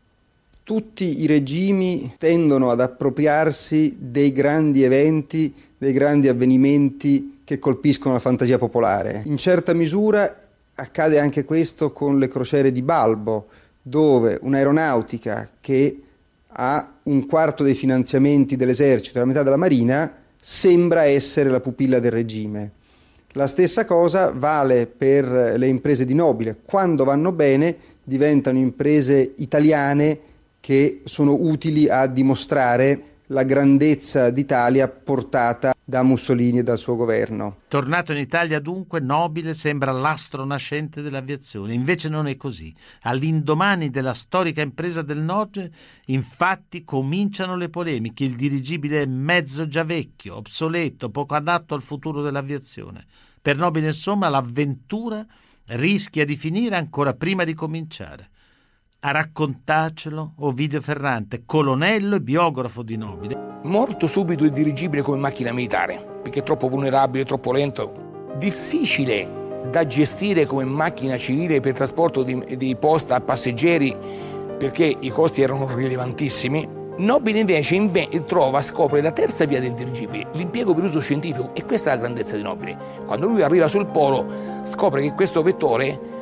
Tutti 0.64 1.22
i 1.22 1.26
regimi 1.26 2.16
tendono 2.18 2.72
ad 2.72 2.80
appropriarsi 2.80 3.96
dei 4.00 4.32
grandi 4.32 4.82
eventi, 4.82 5.54
dei 5.78 5.92
grandi 5.92 6.26
avvenimenti 6.26 7.34
che 7.46 7.60
colpiscono 7.60 8.14
la 8.14 8.20
fantasia 8.20 8.58
popolare. 8.58 9.22
In 9.26 9.36
certa 9.36 9.72
misura 9.72 10.36
accade 10.74 11.20
anche 11.20 11.44
questo 11.44 11.92
con 11.92 12.18
le 12.18 12.26
crociere 12.26 12.72
di 12.72 12.82
Balbo, 12.82 13.46
dove 13.80 14.36
un'aeronautica 14.42 15.50
che 15.60 16.02
ha 16.48 16.94
un 17.04 17.24
quarto 17.26 17.62
dei 17.62 17.74
finanziamenti 17.74 18.56
dell'esercito 18.56 19.18
e 19.18 19.20
la 19.20 19.26
metà 19.26 19.44
della 19.44 19.56
marina 19.56 20.12
sembra 20.40 21.04
essere 21.04 21.48
la 21.48 21.60
pupilla 21.60 22.00
del 22.00 22.10
regime. 22.10 22.72
La 23.34 23.46
stessa 23.46 23.84
cosa 23.84 24.32
vale 24.34 24.88
per 24.88 25.54
le 25.56 25.68
imprese 25.68 26.04
di 26.04 26.14
nobile. 26.14 26.58
Quando 26.64 27.04
vanno 27.04 27.30
bene 27.30 27.76
diventano 28.02 28.58
imprese 28.58 29.34
italiane 29.36 30.18
che 30.58 31.02
sono 31.04 31.36
utili 31.38 31.88
a 31.88 32.08
dimostrare 32.08 33.02
la 33.26 33.44
grandezza 33.44 34.30
d'Italia 34.30 34.88
portata 34.88 35.75
da 35.88 36.02
Mussolini 36.02 36.58
e 36.58 36.62
dal 36.64 36.78
suo 36.78 36.96
governo. 36.96 37.58
Tornato 37.68 38.10
in 38.10 38.18
Italia 38.18 38.58
dunque, 38.58 38.98
Nobile 38.98 39.54
sembra 39.54 39.92
l'astro 39.92 40.44
nascente 40.44 41.00
dell'aviazione, 41.00 41.74
invece 41.74 42.08
non 42.08 42.26
è 42.26 42.36
così. 42.36 42.74
All'indomani 43.02 43.88
della 43.88 44.12
storica 44.12 44.62
impresa 44.62 45.02
del 45.02 45.18
Noge, 45.18 45.70
infatti, 46.06 46.82
cominciano 46.82 47.54
le 47.54 47.68
polemiche. 47.68 48.24
Il 48.24 48.34
dirigibile 48.34 49.02
è 49.02 49.06
mezzo 49.06 49.68
già 49.68 49.84
vecchio, 49.84 50.34
obsoleto, 50.34 51.08
poco 51.10 51.36
adatto 51.36 51.74
al 51.74 51.82
futuro 51.82 52.20
dell'aviazione. 52.20 53.04
Per 53.40 53.56
Nobile, 53.56 53.86
insomma, 53.86 54.28
l'avventura 54.28 55.24
rischia 55.66 56.24
di 56.24 56.34
finire 56.34 56.74
ancora 56.74 57.14
prima 57.14 57.44
di 57.44 57.54
cominciare 57.54 58.30
a 59.06 59.12
raccontarcelo 59.12 60.32
Ovidio 60.38 60.80
Ferrante, 60.80 61.44
colonnello 61.46 62.16
e 62.16 62.20
biografo 62.20 62.82
di 62.82 62.96
Nobile. 62.96 63.60
Morto 63.62 64.08
subito 64.08 64.42
il 64.42 64.50
dirigibile 64.50 65.02
come 65.02 65.18
macchina 65.18 65.52
militare, 65.52 66.04
perché 66.22 66.40
è 66.40 66.42
troppo 66.42 66.68
vulnerabile, 66.68 67.24
troppo 67.24 67.52
lento. 67.52 68.32
Difficile 68.36 69.68
da 69.70 69.86
gestire 69.86 70.44
come 70.44 70.64
macchina 70.64 71.16
civile 71.16 71.60
per 71.60 71.74
trasporto 71.74 72.24
di, 72.24 72.56
di 72.56 72.74
posta 72.74 73.14
a 73.14 73.20
passeggeri, 73.20 73.96
perché 74.58 74.96
i 74.98 75.10
costi 75.10 75.40
erano 75.40 75.72
rilevantissimi. 75.72 76.68
Nobile 76.96 77.38
invece 77.38 77.76
inve- 77.76 78.08
trova, 78.26 78.60
scopre 78.60 79.02
la 79.02 79.12
terza 79.12 79.44
via 79.44 79.60
del 79.60 79.72
dirigibile, 79.72 80.30
l'impiego 80.32 80.74
per 80.74 80.82
uso 80.82 80.98
scientifico, 80.98 81.54
e 81.54 81.64
questa 81.64 81.90
è 81.90 81.94
la 81.94 82.00
grandezza 82.00 82.34
di 82.34 82.42
Nobile. 82.42 82.76
Quando 83.06 83.28
lui 83.28 83.42
arriva 83.42 83.68
sul 83.68 83.86
polo, 83.86 84.64
scopre 84.64 85.02
che 85.02 85.12
questo 85.12 85.42
vettore 85.42 86.14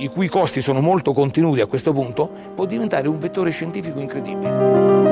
i 0.00 0.08
cui 0.08 0.28
costi 0.28 0.60
sono 0.60 0.80
molto 0.80 1.12
contenuti 1.12 1.60
a 1.60 1.66
questo 1.66 1.92
punto, 1.92 2.30
può 2.54 2.64
diventare 2.64 3.08
un 3.08 3.18
vettore 3.18 3.50
scientifico 3.50 4.00
incredibile. 4.00 5.08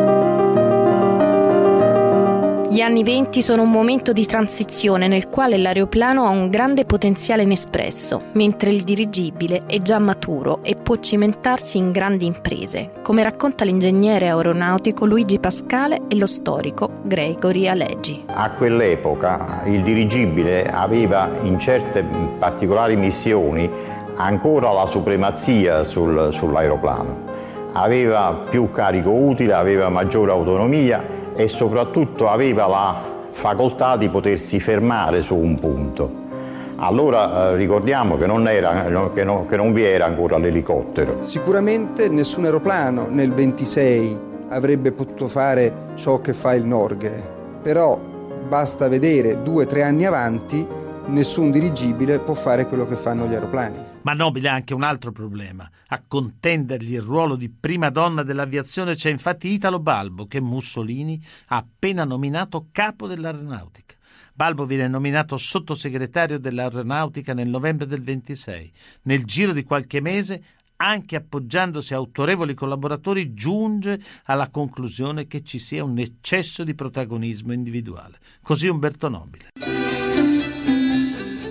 Gli 2.71 2.81
anni 2.83 3.03
venti 3.03 3.43
sono 3.43 3.63
un 3.63 3.71
momento 3.71 4.13
di 4.13 4.25
transizione 4.25 5.09
nel 5.09 5.29
quale 5.29 5.57
l'aeroplano 5.57 6.25
ha 6.25 6.29
un 6.29 6.49
grande 6.49 6.85
potenziale 6.85 7.43
inespresso, 7.43 8.21
mentre 8.35 8.71
il 8.71 8.85
dirigibile 8.85 9.65
è 9.67 9.79
già 9.79 9.99
maturo 9.99 10.61
e 10.63 10.77
può 10.77 10.97
cimentarsi 10.97 11.79
in 11.79 11.91
grandi 11.91 12.27
imprese, 12.27 12.93
come 13.03 13.23
racconta 13.23 13.65
l'ingegnere 13.65 14.29
aeronautico 14.29 15.07
Luigi 15.07 15.39
Pascale 15.41 16.03
e 16.09 16.17
lo 16.17 16.27
storico 16.27 17.01
Gregory 17.03 17.67
Alegi. 17.67 18.25
A 18.29 18.53
quell'epoca 18.53 19.63
il 19.65 19.83
dirigibile 19.83 20.71
aveva 20.71 21.31
in 21.43 21.59
certe 21.59 22.05
particolari 22.39 22.97
missioni 22.97 23.69
ancora 24.19 24.73
la 24.73 24.87
supremazia 24.87 25.85
sul, 25.85 26.31
sull'aeroplano. 26.33 27.27
Aveva 27.73 28.45
più 28.49 28.71
carico 28.71 29.11
utile, 29.11 29.53
aveva 29.53 29.89
maggiore 29.89 30.33
autonomia 30.33 31.17
e 31.35 31.47
soprattutto 31.47 32.29
aveva 32.29 32.67
la 32.67 33.03
facoltà 33.31 33.97
di 33.97 34.09
potersi 34.09 34.59
fermare 34.59 35.23
su 35.23 35.37
un 35.37 35.59
punto. 35.59 36.27
Allora 36.81 37.51
eh, 37.51 37.57
ricordiamo 37.57 38.17
che 38.17 38.27
non, 38.27 38.49
era, 38.49 38.85
che, 39.13 39.25
no, 39.25 39.47
che 39.47 39.57
non 39.57 39.73
vi 39.73 39.85
era 39.85 40.07
ancora 40.07 40.39
l'elicottero. 40.39 41.23
Sicuramente 41.23 42.09
nessun 42.09 42.45
aeroplano 42.45 43.07
nel 43.09 43.33
26 43.33 44.27
avrebbe 44.49 44.93
potuto 44.93 45.29
fare 45.29 45.93
ciò 45.95 46.21
che 46.21 46.33
fa 46.33 46.55
il 46.55 46.65
Norghe, 46.65 47.23
però 47.63 47.99
basta 48.49 48.89
vedere 48.89 49.43
due 49.43 49.65
o 49.65 49.67
tre 49.67 49.83
anni 49.83 50.07
avanti, 50.07 50.67
nessun 51.07 51.51
dirigibile 51.51 52.19
può 52.21 52.35
fare 52.35 52.67
quello 52.67 52.87
che 52.87 52.97
fanno 52.97 53.27
gli 53.27 53.35
aeroplani. 53.35 53.97
Ma 54.03 54.13
Nobile 54.15 54.49
ha 54.49 54.55
anche 54.55 54.75
un 54.75 54.85
altro 54.85 55.13
problema. 55.13 55.69
A 55.89 56.03
contendergli 56.07 56.95
il 56.95 57.03
ruolo 57.03 57.37
di 57.37 57.51
prima 57.51 57.91
donna 57.91 58.23
dell'aviazione 58.23 58.95
c'è 58.95 59.11
infatti 59.11 59.49
Italo 59.49 59.81
Balbo, 59.81 60.27
che 60.27 60.41
Mussolini 60.41 61.23
ha 61.49 61.57
appena 61.57 62.05
nominato 62.05 62.69
capo 62.73 63.07
dell'aeronautica. 63.07 63.97
Balbo 64.33 64.67
viene 64.67 64.87
nominato 64.87 65.37
sottosegretario 65.37 66.39
dell'aeronautica 66.39 67.35
nel 67.35 67.49
novembre 67.49 67.87
del 67.87 68.03
26. 68.03 68.73
Nel 69.03 69.25
giro 69.25 69.53
di 69.53 69.65
qualche 69.65 70.01
mese, 70.01 70.43
anche 70.77 71.17
appoggiandosi 71.17 71.93
a 71.93 71.97
autorevoli 71.97 72.55
collaboratori, 72.55 73.35
giunge 73.35 74.01
alla 74.27 74.49
conclusione 74.49 75.27
che 75.27 75.43
ci 75.43 75.59
sia 75.59 75.83
un 75.83 75.99
eccesso 75.99 76.63
di 76.63 76.75
protagonismo 76.75 77.53
individuale. 77.53 78.21
Così 78.43 78.69
Umberto 78.69 79.09
Nobile. 79.09 79.88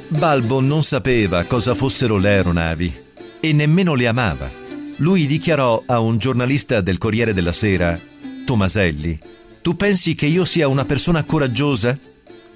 Balbo 0.10 0.62
non 0.62 0.84
sapeva 0.84 1.44
cosa 1.44 1.76
fossero 1.76 2.16
le 2.18 2.30
aeronavi 2.30 3.04
e 3.42 3.52
nemmeno 3.52 3.94
le 3.94 4.08
amava. 4.08 4.50
Lui 4.98 5.26
dichiarò 5.26 5.84
a 5.86 6.00
un 6.00 6.18
giornalista 6.18 6.80
del 6.80 6.98
Corriere 6.98 7.34
della 7.34 7.52
Sera, 7.52 8.00
Tomaselli, 8.46 9.20
tu 9.62 9.76
pensi 9.76 10.16
che 10.16 10.26
io 10.26 10.46
sia 10.46 10.70
una 10.70 10.86
persona 10.86 11.26
coraggiosa? 11.26 12.00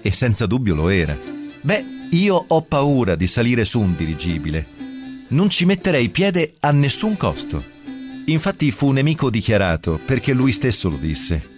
E 0.02 0.12
senza 0.14 0.46
dubbio 0.46 0.76
lo 0.76 0.88
era. 0.88 1.18
Beh, 1.62 1.86
io 2.12 2.46
ho 2.48 2.62
paura 2.62 3.16
di 3.16 3.28
salire 3.28 3.66
su 3.66 3.82
un 3.82 3.98
dirigibile. 3.98 4.66
Non 5.28 5.50
ci 5.50 5.66
metterei 5.66 6.10
piede 6.10 6.54
a 6.62 6.72
nessun 6.72 7.18
costo. 7.18 7.62
Infatti 8.28 8.72
fu 8.72 8.92
nemico 8.92 9.30
dichiarato 9.30 10.00
perché 10.04 10.32
lui 10.32 10.54
stesso 10.54 10.90
lo 10.90 10.96
disse. 10.96 11.50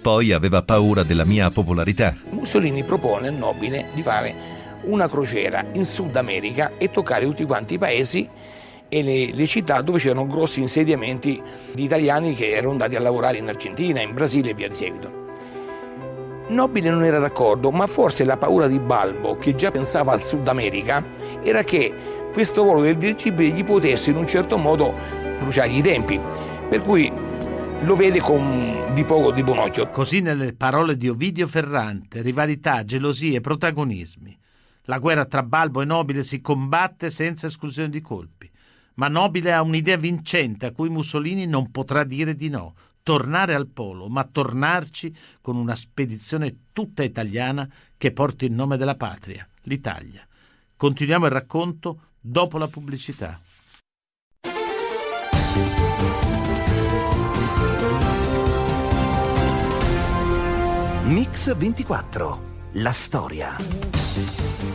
Poi 0.00 0.30
aveva 0.30 0.62
paura 0.62 1.02
della 1.02 1.24
mia 1.24 1.50
popolarità. 1.50 2.16
Mussolini 2.30 2.84
propone 2.84 3.28
al 3.28 3.34
nobile 3.34 3.88
di 3.94 4.02
fare 4.02 4.53
una 4.86 5.08
crociera 5.08 5.64
in 5.72 5.84
Sud 5.84 6.16
America 6.16 6.72
e 6.78 6.90
toccare 6.90 7.24
tutti 7.24 7.44
quanti 7.44 7.74
i 7.74 7.78
paesi 7.78 8.28
e 8.88 9.02
le, 9.02 9.32
le, 9.32 9.46
città 9.46 9.80
dove 9.80 9.98
c'erano 9.98 10.26
grossi 10.26 10.60
insediamenti 10.60 11.42
di 11.72 11.84
italiani 11.84 12.34
che 12.34 12.50
erano 12.50 12.72
andati 12.72 12.96
a 12.96 13.00
lavorare 13.00 13.38
in 13.38 13.48
Argentina, 13.48 14.00
in 14.00 14.12
Brasile 14.12 14.50
e 14.50 14.54
via 14.54 14.68
di 14.68 14.74
seguito. 14.74 15.22
Nobile 16.48 16.90
non 16.90 17.04
era 17.04 17.18
d'accordo, 17.18 17.70
ma 17.70 17.86
forse 17.86 18.24
la 18.24 18.36
paura 18.36 18.66
di 18.66 18.78
Balbo, 18.78 19.36
che 19.38 19.54
già 19.54 19.70
pensava 19.70 20.12
al 20.12 20.22
Sud 20.22 20.46
America, 20.46 21.02
era 21.42 21.64
che 21.64 21.92
questo 22.32 22.64
volo 22.64 22.82
del 22.82 22.96
dirigibile 22.96 23.54
gli 23.54 23.64
potesse 23.64 24.10
in 24.10 24.16
un 24.16 24.26
certo 24.26 24.58
modo 24.58 24.94
bruciargli 25.38 25.78
i 25.78 25.82
tempi. 25.82 26.20
Per 26.68 26.82
cui 26.82 27.10
lo 27.80 27.96
vede 27.96 28.20
con 28.20 28.92
di 28.94 29.04
poco 29.04 29.32
di 29.32 29.42
buon 29.42 29.58
occhio. 29.58 29.88
Così 29.90 30.20
nelle 30.20 30.54
parole 30.54 30.96
di 30.96 31.08
Ovidio 31.08 31.46
Ferrante, 31.46 32.22
rivalità, 32.22 32.84
gelosie, 32.84 33.40
protagonismi. 33.40 34.38
La 34.86 34.98
guerra 34.98 35.24
tra 35.24 35.42
Balbo 35.42 35.80
e 35.80 35.86
Nobile 35.86 36.22
si 36.22 36.40
combatte 36.40 37.08
senza 37.08 37.46
esclusione 37.46 37.88
di 37.88 38.00
colpi. 38.00 38.50
Ma 38.94 39.08
Nobile 39.08 39.52
ha 39.52 39.62
un'idea 39.62 39.96
vincente 39.96 40.66
a 40.66 40.72
cui 40.72 40.88
Mussolini 40.88 41.46
non 41.46 41.70
potrà 41.70 42.04
dire 42.04 42.34
di 42.34 42.48
no. 42.48 42.74
Tornare 43.02 43.54
al 43.54 43.68
polo, 43.68 44.08
ma 44.08 44.24
tornarci 44.24 45.14
con 45.40 45.56
una 45.56 45.74
spedizione 45.74 46.56
tutta 46.72 47.02
italiana 47.02 47.68
che 47.96 48.12
porti 48.12 48.46
il 48.46 48.52
nome 48.52 48.76
della 48.76 48.94
patria, 48.94 49.46
l'Italia. 49.62 50.26
Continuiamo 50.76 51.26
il 51.26 51.32
racconto 51.32 52.00
dopo 52.20 52.58
la 52.58 52.68
pubblicità. 52.68 53.38
Mix 61.04 61.54
24. 61.54 62.52
La 62.72 62.92
storia. 62.92 64.03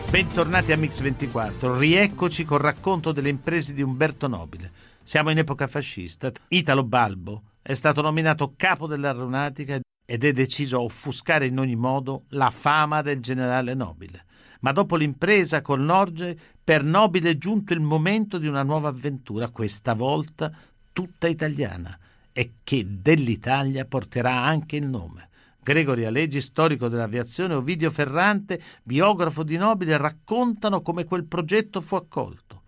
Bentornati 0.10 0.72
a 0.72 0.76
Mix24, 0.76 1.78
rieccoci 1.78 2.44
col 2.44 2.58
racconto 2.58 3.12
delle 3.12 3.30
imprese 3.30 3.76
di 3.76 3.84
Umberto 3.84 4.28
Nobile. 4.28 4.72
Siamo 5.04 5.30
in 5.30 5.38
epoca 5.38 5.68
fascista. 5.68 6.32
Italo 6.48 6.84
Balbo 6.84 7.44
è 7.62 7.76
stato 7.76 8.02
nominato 8.02 8.54
capo 8.58 8.88
dell'aeronautica 8.88 9.80
ed 10.04 10.24
è 10.24 10.32
deciso 10.34 10.78
a 10.78 10.82
offuscare 10.82 11.46
in 11.46 11.60
ogni 11.60 11.76
modo 11.76 12.24
la 12.30 12.50
fama 12.50 13.04
del 13.04 13.20
generale 13.20 13.76
Nobile. 13.76 14.26
Ma 14.62 14.72
dopo 14.72 14.96
l'impresa 14.96 15.62
col 15.62 15.82
Norge, 15.82 16.36
per 16.64 16.84
Nobile 16.84 17.30
è 17.30 17.38
giunto 17.38 17.74
il 17.74 17.80
momento 17.80 18.40
di 18.40 18.48
una 18.48 18.64
nuova 18.64 18.90
avventura, 18.90 19.50
questa 19.50 19.94
volta 19.94 20.52
tutta 20.92 21.28
italiana, 21.28 21.96
e 22.34 22.54
che 22.64 22.84
dell'Italia 22.88 23.86
porterà 23.86 24.44
anche 24.44 24.76
il 24.76 24.88
nome. 24.88 25.29
Gregory 25.62 26.06
Alegi, 26.06 26.42
storico 26.42 26.88
dell'aviazione, 26.88 27.54
Ovidio 27.54 27.92
Ferrante, 27.92 28.62
biografo 28.84 29.44
di 29.44 29.58
Nobile, 29.58 29.98
raccontano 29.98 30.82
come 30.82 31.06
quel 31.06 31.26
progetto 31.26 31.82
fu 31.82 31.96
accolto. 31.96 32.62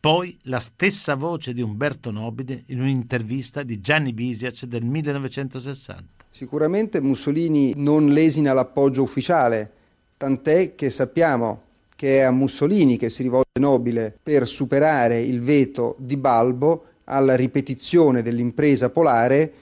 Poi 0.00 0.36
la 0.44 0.58
stessa 0.58 1.14
voce 1.14 1.52
di 1.52 1.62
Umberto 1.62 2.10
Nobile 2.10 2.64
in 2.66 2.80
un'intervista 2.80 3.62
di 3.62 3.80
Gianni 3.80 4.12
Bisiac 4.12 4.64
del 4.64 4.84
1960. 4.84 6.24
Sicuramente 6.30 7.00
Mussolini 7.00 7.72
non 7.76 8.08
lesina 8.08 8.52
l'appoggio 8.52 9.02
ufficiale, 9.02 9.70
tant'è 10.16 10.74
che 10.74 10.90
sappiamo 10.90 11.62
che 11.94 12.18
è 12.18 12.22
a 12.22 12.32
Mussolini 12.32 12.96
che 12.96 13.10
si 13.10 13.22
rivolge 13.22 13.60
Nobile 13.60 14.18
per 14.20 14.48
superare 14.48 15.20
il 15.20 15.40
veto 15.40 15.94
di 16.00 16.16
Balbo 16.16 16.86
alla 17.04 17.36
ripetizione 17.36 18.22
dell'impresa 18.22 18.90
polare 18.90 19.52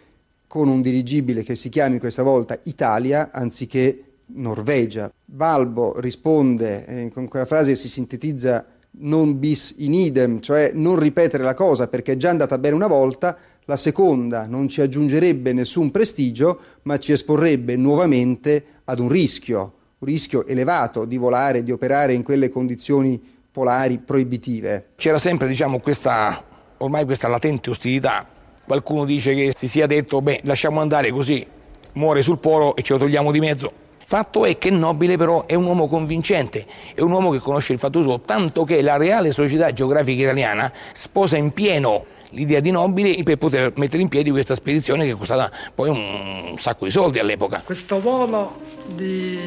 con 0.50 0.66
un 0.66 0.82
dirigibile 0.82 1.44
che 1.44 1.54
si 1.54 1.68
chiami 1.68 2.00
questa 2.00 2.24
volta 2.24 2.58
Italia 2.64 3.30
anziché 3.30 4.02
Norvegia. 4.34 5.08
Balbo 5.24 6.00
risponde 6.00 6.86
eh, 6.86 7.10
con 7.10 7.28
quella 7.28 7.46
frase 7.46 7.76
si 7.76 7.88
sintetizza 7.88 8.66
non 8.98 9.38
bis 9.38 9.76
in 9.76 9.94
idem, 9.94 10.40
cioè 10.40 10.72
non 10.74 10.98
ripetere 10.98 11.44
la 11.44 11.54
cosa 11.54 11.86
perché 11.86 12.14
è 12.14 12.16
già 12.16 12.30
andata 12.30 12.58
bene 12.58 12.74
una 12.74 12.88
volta, 12.88 13.36
la 13.66 13.76
seconda 13.76 14.48
non 14.48 14.66
ci 14.66 14.80
aggiungerebbe 14.80 15.52
nessun 15.52 15.92
prestigio, 15.92 16.58
ma 16.82 16.98
ci 16.98 17.12
esporrebbe 17.12 17.76
nuovamente 17.76 18.64
ad 18.86 18.98
un 18.98 19.08
rischio, 19.08 19.60
un 19.98 20.08
rischio 20.08 20.44
elevato 20.46 21.04
di 21.04 21.16
volare, 21.16 21.62
di 21.62 21.70
operare 21.70 22.12
in 22.12 22.24
quelle 22.24 22.48
condizioni 22.48 23.22
polari 23.52 23.98
proibitive. 23.98 24.88
C'era 24.96 25.20
sempre 25.20 25.46
diciamo, 25.46 25.78
questa, 25.78 26.44
ormai 26.78 27.04
questa 27.04 27.28
latente 27.28 27.70
ostilità 27.70 28.38
Qualcuno 28.64 29.04
dice 29.04 29.34
che 29.34 29.52
si 29.56 29.68
sia 29.68 29.86
detto, 29.86 30.20
beh, 30.22 30.40
lasciamo 30.44 30.80
andare 30.80 31.10
così, 31.10 31.46
muore 31.94 32.22
sul 32.22 32.38
polo 32.38 32.76
e 32.76 32.82
ce 32.82 32.92
lo 32.94 32.98
togliamo 33.00 33.32
di 33.32 33.40
mezzo. 33.40 33.72
Fatto 34.04 34.44
è 34.44 34.58
che 34.58 34.70
Nobile 34.70 35.16
però 35.16 35.46
è 35.46 35.54
un 35.54 35.64
uomo 35.64 35.86
convincente, 35.86 36.66
è 36.94 37.00
un 37.00 37.12
uomo 37.12 37.30
che 37.30 37.38
conosce 37.38 37.72
il 37.72 37.78
fatto 37.78 38.02
suo, 38.02 38.20
tanto 38.20 38.64
che 38.64 38.82
la 38.82 38.96
Reale 38.96 39.30
Società 39.30 39.72
Geografica 39.72 40.22
Italiana 40.22 40.72
sposa 40.92 41.36
in 41.36 41.52
pieno 41.52 42.06
l'idea 42.30 42.60
di 42.60 42.70
Nobile 42.70 43.22
per 43.22 43.36
poter 43.38 43.72
mettere 43.76 44.02
in 44.02 44.08
piedi 44.08 44.30
questa 44.30 44.54
spedizione 44.54 45.04
che 45.04 45.12
è 45.12 45.16
costata 45.16 45.50
poi 45.74 45.90
un 45.90 46.54
sacco 46.56 46.84
di 46.86 46.90
soldi 46.90 47.18
all'epoca. 47.20 47.62
Questo 47.64 48.00
volo 48.00 48.60
di 48.94 49.38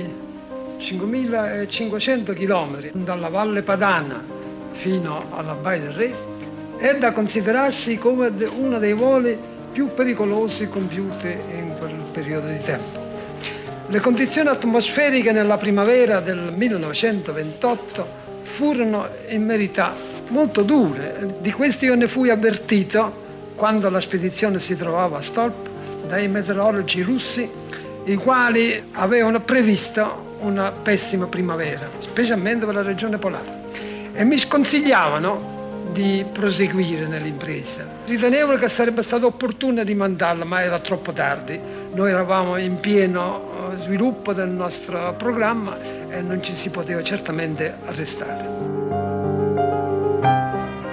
5.500 0.79 2.33
km 2.33 3.03
dalla 3.03 3.29
Valle 3.29 3.63
Padana 3.63 4.23
fino 4.71 5.25
alla 5.31 5.53
Baia 5.53 5.81
del 5.81 5.91
Re 5.91 6.32
è 6.83 6.97
da 6.97 7.13
considerarsi 7.13 7.97
come 7.97 8.29
uno 8.57 8.77
dei 8.77 8.91
voli 8.91 9.39
più 9.71 9.93
pericolosi 9.93 10.67
compiuti 10.67 11.27
in 11.27 11.75
quel 11.79 11.95
periodo 12.11 12.47
di 12.47 12.59
tempo. 12.59 12.99
Le 13.87 13.99
condizioni 14.01 14.49
atmosferiche 14.49 15.31
nella 15.31 15.55
primavera 15.55 16.19
del 16.19 16.51
1928 16.53 18.07
furono 18.41 19.07
in 19.29 19.47
verità 19.47 19.95
molto 20.27 20.63
dure. 20.63 21.37
Di 21.39 21.53
questi 21.53 21.85
io 21.85 21.95
ne 21.95 22.09
fui 22.09 22.29
avvertito 22.29 23.21
quando 23.55 23.89
la 23.89 24.01
spedizione 24.01 24.59
si 24.59 24.75
trovava 24.75 25.19
a 25.19 25.21
Stolp 25.21 25.69
dai 26.09 26.27
meteorologi 26.27 27.01
russi 27.01 27.49
i 28.03 28.15
quali 28.15 28.89
avevano 28.91 29.39
previsto 29.39 30.35
una 30.41 30.73
pessima 30.73 31.27
primavera, 31.27 31.89
specialmente 31.99 32.65
per 32.65 32.75
la 32.75 32.81
regione 32.81 33.17
polare, 33.17 33.61
e 34.11 34.25
mi 34.25 34.37
sconsigliavano 34.37 35.52
di 35.91 36.25
proseguire 36.31 37.07
nell'impresa. 37.07 37.87
Ritenevano 38.05 38.57
che 38.57 38.69
sarebbe 38.69 39.03
stato 39.03 39.27
opportuno 39.27 39.83
rimandarla, 39.83 40.45
ma 40.45 40.61
era 40.61 40.79
troppo 40.79 41.11
tardi. 41.13 41.59
Noi 41.93 42.09
eravamo 42.09 42.57
in 42.57 42.79
pieno 42.79 43.71
eh, 43.71 43.77
sviluppo 43.77 44.33
del 44.33 44.49
nostro 44.49 45.13
programma 45.15 45.77
e 46.09 46.21
non 46.21 46.41
ci 46.41 46.53
si 46.53 46.69
poteva 46.69 47.03
certamente 47.03 47.75
arrestare. 47.85 48.61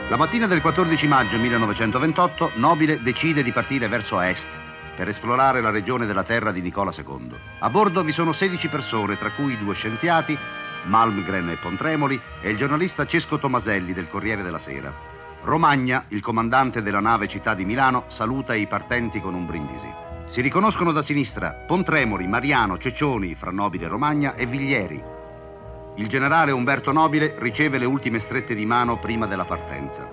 La 0.08 0.16
mattina 0.16 0.46
del 0.46 0.60
14 0.60 1.06
maggio 1.06 1.38
1928 1.38 2.52
Nobile 2.56 3.00
decide 3.00 3.42
di 3.44 3.52
partire 3.52 3.86
verso 3.86 4.20
est 4.20 4.48
per 4.96 5.08
esplorare 5.08 5.60
la 5.60 5.70
regione 5.70 6.04
della 6.04 6.24
terra 6.24 6.52
di 6.52 6.60
Nicola 6.60 6.92
II. 6.94 7.30
A 7.60 7.70
bordo 7.70 8.02
vi 8.02 8.12
sono 8.12 8.32
16 8.32 8.68
persone, 8.68 9.16
tra 9.16 9.30
cui 9.30 9.56
due 9.56 9.74
scienziati, 9.74 10.36
Malmgren 10.84 11.50
e 11.50 11.56
Pontremoli, 11.56 12.20
e 12.40 12.50
il 12.50 12.56
giornalista 12.56 13.06
Cesco 13.06 13.38
Tomaselli 13.38 13.92
del 13.92 14.08
Corriere 14.08 14.42
della 14.42 14.58
Sera. 14.58 14.92
Romagna, 15.42 16.04
il 16.08 16.20
comandante 16.20 16.82
della 16.82 17.00
nave 17.00 17.26
Città 17.26 17.54
di 17.54 17.64
Milano, 17.64 18.04
saluta 18.08 18.54
i 18.54 18.66
partenti 18.66 19.20
con 19.20 19.34
un 19.34 19.46
brindisi. 19.46 19.88
Si 20.26 20.40
riconoscono 20.40 20.92
da 20.92 21.02
sinistra 21.02 21.50
Pontremoli, 21.52 22.26
Mariano, 22.26 22.78
Ceccioni, 22.78 23.34
fra 23.34 23.50
Nobile 23.50 23.88
Romagna 23.88 24.34
e 24.34 24.46
Viglieri. 24.46 25.02
Il 25.96 26.08
generale 26.08 26.52
Umberto 26.52 26.92
Nobile 26.92 27.34
riceve 27.38 27.78
le 27.78 27.86
ultime 27.86 28.18
strette 28.20 28.54
di 28.54 28.64
mano 28.64 28.98
prima 28.98 29.26
della 29.26 29.44
partenza. 29.44 30.08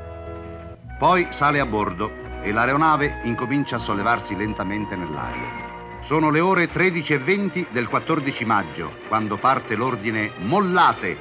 Poi 0.97 1.27
sale 1.30 1.60
a 1.60 1.65
bordo 1.65 2.41
e 2.41 2.51
l'aeronave 2.51 3.19
incomincia 3.25 3.75
a 3.75 3.80
sollevarsi 3.80 4.36
lentamente 4.36 4.95
nell'aria. 4.95 5.66
Sono 6.08 6.30
le 6.30 6.39
ore 6.39 6.72
13.20 6.72 7.74
del 7.74 7.89
14 7.89 8.46
maggio, 8.46 8.93
quando 9.10 9.38
parte 9.38 9.76
l'ordine 9.76 10.32
Mollate. 10.38 11.17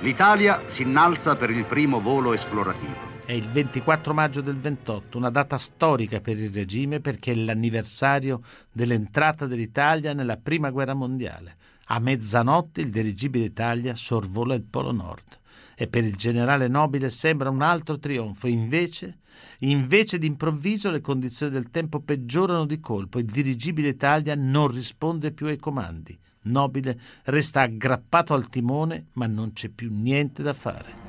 L'Italia 0.00 0.62
si 0.64 0.80
innalza 0.80 1.36
per 1.36 1.50
il 1.50 1.66
primo 1.66 2.00
volo 2.00 2.32
esplorativo. 2.32 3.20
È 3.26 3.32
il 3.32 3.46
24 3.46 4.14
maggio 4.14 4.40
del 4.40 4.56
28, 4.56 5.18
una 5.18 5.28
data 5.28 5.58
storica 5.58 6.22
per 6.22 6.38
il 6.38 6.50
regime 6.50 7.00
perché 7.00 7.32
è 7.32 7.34
l'anniversario 7.34 8.40
dell'entrata 8.72 9.44
dell'Italia 9.44 10.14
nella 10.14 10.38
Prima 10.38 10.70
Guerra 10.70 10.94
Mondiale. 10.94 11.56
A 11.88 11.98
mezzanotte 11.98 12.80
il 12.80 12.88
dirigibile 12.88 13.44
Italia 13.44 13.94
sorvola 13.94 14.54
il 14.54 14.64
Polo 14.64 14.90
Nord 14.90 15.38
e 15.74 15.86
per 15.86 16.04
il 16.04 16.16
generale 16.16 16.66
nobile 16.66 17.10
sembra 17.10 17.50
un 17.50 17.60
altro 17.60 17.98
trionfo. 17.98 18.46
Invece, 18.46 19.18
invece 19.60 20.18
d'improvviso 20.18 20.90
le 20.90 21.00
condizioni 21.00 21.52
del 21.52 21.70
tempo 21.70 22.00
peggiorano 22.00 22.64
di 22.64 22.80
colpo. 22.80 23.18
Il 23.18 23.26
dirigibile 23.26 23.88
Italia 23.88 24.34
non 24.36 24.68
risponde 24.68 25.32
più 25.32 25.46
ai 25.46 25.58
comandi. 25.58 26.18
Nobile 26.42 26.98
resta 27.24 27.62
aggrappato 27.62 28.34
al 28.34 28.48
timone, 28.48 29.06
ma 29.14 29.26
non 29.26 29.52
c'è 29.52 29.68
più 29.68 29.90
niente 29.92 30.42
da 30.42 30.52
fare. 30.52 31.06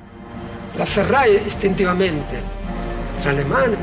L'afferrai 0.74 1.46
istintivamente 1.46 2.42
tra 3.20 3.32
le 3.32 3.44
mani 3.44 3.76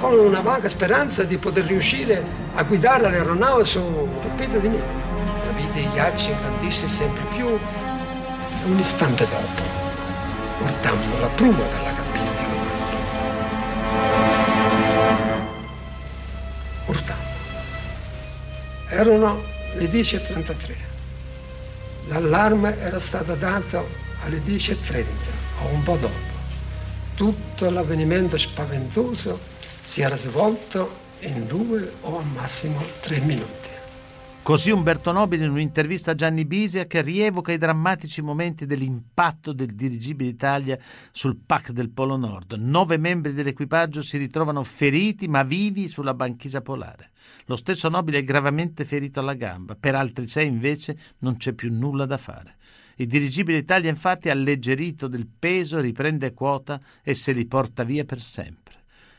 con 0.00 0.18
una 0.18 0.40
vaga 0.40 0.68
speranza 0.68 1.24
di 1.24 1.38
poter 1.38 1.64
riuscire 1.64 2.24
a 2.54 2.62
guidare 2.62 3.10
l'aeronave 3.10 3.64
su 3.64 3.80
un 3.80 4.20
tappeto 4.20 4.58
di 4.58 4.68
neve. 4.68 5.06
La 5.44 5.52
vita 5.52 5.78
i 5.78 5.90
ghiacci 5.92 6.30
ingrandisce 6.30 6.88
sempre 6.88 7.24
più 7.34 7.46
un 7.46 8.78
istante 8.78 9.26
dopo 9.26 9.78
guardammo 10.58 11.20
la 11.20 11.28
prua 11.28 11.52
dalla 11.52 11.97
Erano 18.98 19.40
le 19.76 19.84
10.33. 19.84 20.74
L'allarme 22.08 22.76
era 22.80 22.98
stato 22.98 23.36
dato 23.36 23.86
alle 24.24 24.38
10.30 24.38 25.04
o 25.62 25.68
un 25.68 25.82
po' 25.84 25.96
dopo. 25.98 26.36
Tutto 27.14 27.70
l'avvenimento 27.70 28.36
spaventoso 28.36 29.38
si 29.84 30.00
era 30.00 30.16
svolto 30.16 30.90
in 31.20 31.46
due 31.46 31.92
o 32.00 32.18
al 32.18 32.26
massimo 32.26 32.82
tre 33.00 33.20
minuti. 33.20 33.68
Così 34.42 34.72
Umberto 34.72 35.12
Nobile 35.12 35.44
in 35.44 35.50
un'intervista 35.50 36.10
a 36.10 36.14
Gianni 36.16 36.44
Bisia 36.44 36.86
che 36.86 37.00
rievoca 37.00 37.52
i 37.52 37.58
drammatici 37.58 38.20
momenti 38.20 38.66
dell'impatto 38.66 39.52
del 39.52 39.76
dirigibile 39.76 40.30
Italia 40.30 40.76
sul 41.12 41.36
PAC 41.36 41.70
del 41.70 41.90
Polo 41.90 42.16
Nord. 42.16 42.54
Nove 42.54 42.96
membri 42.96 43.32
dell'equipaggio 43.32 44.02
si 44.02 44.16
ritrovano 44.16 44.64
feriti 44.64 45.28
ma 45.28 45.44
vivi 45.44 45.86
sulla 45.86 46.14
banchisa 46.14 46.62
polare. 46.62 47.10
Lo 47.46 47.56
stesso 47.56 47.88
Nobile 47.88 48.18
è 48.18 48.24
gravemente 48.24 48.84
ferito 48.84 49.20
alla 49.20 49.34
gamba, 49.34 49.74
per 49.74 49.94
altri 49.94 50.26
sei 50.26 50.46
invece 50.46 50.98
non 51.18 51.36
c'è 51.36 51.52
più 51.52 51.72
nulla 51.72 52.06
da 52.06 52.18
fare. 52.18 52.56
Il 52.96 53.06
dirigibile 53.06 53.58
Italia 53.58 53.90
infatti 53.90 54.28
alleggerito 54.28 55.06
del 55.06 55.26
peso 55.26 55.80
riprende 55.80 56.34
quota 56.34 56.80
e 57.02 57.14
se 57.14 57.32
li 57.32 57.46
porta 57.46 57.84
via 57.84 58.04
per 58.04 58.20
sempre. 58.20 58.74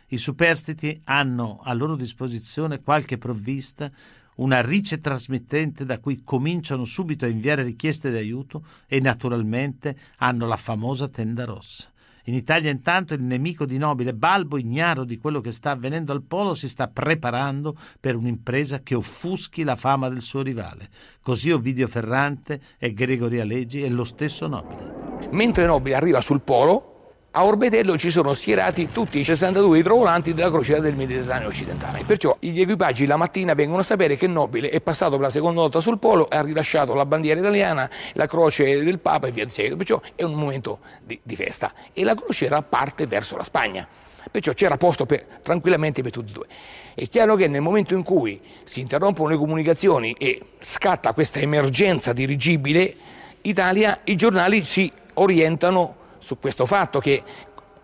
I 0.07 0.17
superstiti 0.17 1.01
hanno 1.05 1.59
a 1.63 1.73
loro 1.73 1.95
disposizione 1.95 2.81
qualche 2.81 3.17
provvista 3.17 3.91
una 4.35 4.61
rice 4.61 4.99
trasmittente 4.99 5.85
da 5.85 5.99
cui 5.99 6.23
cominciano 6.23 6.85
subito 6.85 7.25
a 7.25 7.29
inviare 7.29 7.63
richieste 7.63 8.09
di 8.09 8.17
aiuto 8.17 8.65
e 8.87 8.99
naturalmente 8.99 9.97
hanno 10.17 10.47
la 10.47 10.55
famosa 10.55 11.07
tenda 11.07 11.45
rossa. 11.45 11.91
In 12.29 12.35
Italia 12.35 12.69
intanto 12.69 13.15
il 13.15 13.23
nemico 13.23 13.65
di 13.65 13.79
Nobile, 13.79 14.13
Balbo, 14.13 14.59
ignaro 14.59 15.03
di 15.03 15.17
quello 15.17 15.41
che 15.41 15.51
sta 15.51 15.71
avvenendo 15.71 16.11
al 16.11 16.21
polo, 16.21 16.53
si 16.53 16.69
sta 16.69 16.87
preparando 16.87 17.75
per 17.99 18.15
un'impresa 18.15 18.81
che 18.81 18.93
offuschi 18.93 19.63
la 19.63 19.75
fama 19.75 20.09
del 20.09 20.21
suo 20.21 20.43
rivale. 20.43 20.89
Così 21.23 21.49
Ovidio 21.49 21.87
Ferrante 21.87 22.61
e 22.77 22.93
Gregorio 22.93 23.41
Alegi 23.41 23.81
e 23.81 23.89
lo 23.89 24.03
stesso 24.03 24.45
Nobile. 24.45 25.29
Mentre 25.31 25.65
Nobile 25.65 25.95
arriva 25.95 26.21
sul 26.21 26.41
polo, 26.41 26.88
a 27.31 27.45
Orbetello 27.45 27.95
ci 27.95 28.09
sono 28.09 28.33
schierati 28.33 28.89
tutti 28.91 29.19
i 29.19 29.23
62 29.23 29.79
idrovolanti 29.79 30.33
della 30.33 30.49
crociera 30.49 30.79
del 30.79 30.95
Mediterraneo 30.95 31.47
occidentale. 31.47 32.03
Perciò 32.03 32.35
gli 32.39 32.59
equipaggi 32.59 33.05
la 33.05 33.17
mattina 33.17 33.53
vengono 33.53 33.81
a 33.81 33.83
sapere 33.83 34.17
che 34.17 34.25
Nobile 34.25 34.69
è 34.69 34.81
passato 34.81 35.11
per 35.11 35.21
la 35.21 35.29
seconda 35.29 35.61
volta 35.61 35.79
sul 35.79 35.99
polo 35.99 36.27
ha 36.27 36.41
rilasciato 36.41 36.95
la 36.95 37.05
bandiera 37.05 37.39
italiana, 37.39 37.87
la 38.13 38.25
croce 38.25 38.83
del 38.83 38.97
Papa 38.97 39.27
e 39.27 39.31
via 39.31 39.45
di 39.45 39.51
seguito. 39.51 39.77
Perciò 39.77 40.01
è 40.15 40.23
un 40.23 40.33
momento 40.33 40.79
di, 41.03 41.19
di 41.21 41.35
festa. 41.35 41.71
E 41.93 42.03
la 42.03 42.15
crociera 42.15 42.63
parte 42.63 43.05
verso 43.05 43.37
la 43.37 43.43
Spagna. 43.43 43.87
Perciò 44.31 44.53
c'era 44.53 44.77
posto 44.77 45.05
per, 45.05 45.23
tranquillamente 45.43 46.01
per 46.01 46.11
tutti 46.11 46.31
e 46.31 46.33
due. 46.33 46.47
È 46.95 47.07
chiaro 47.07 47.35
che 47.35 47.47
nel 47.47 47.61
momento 47.61 47.93
in 47.93 48.01
cui 48.01 48.41
si 48.63 48.79
interrompono 48.79 49.29
le 49.29 49.37
comunicazioni 49.37 50.15
e 50.17 50.41
scatta 50.59 51.13
questa 51.13 51.39
emergenza 51.39 52.11
dirigibile 52.11 52.95
Italia, 53.41 53.99
i 54.05 54.15
giornali 54.15 54.63
si 54.63 54.91
orientano 55.13 55.95
su 56.29 56.37
questo 56.37 56.67
fatto 56.67 56.99
che 56.99 57.23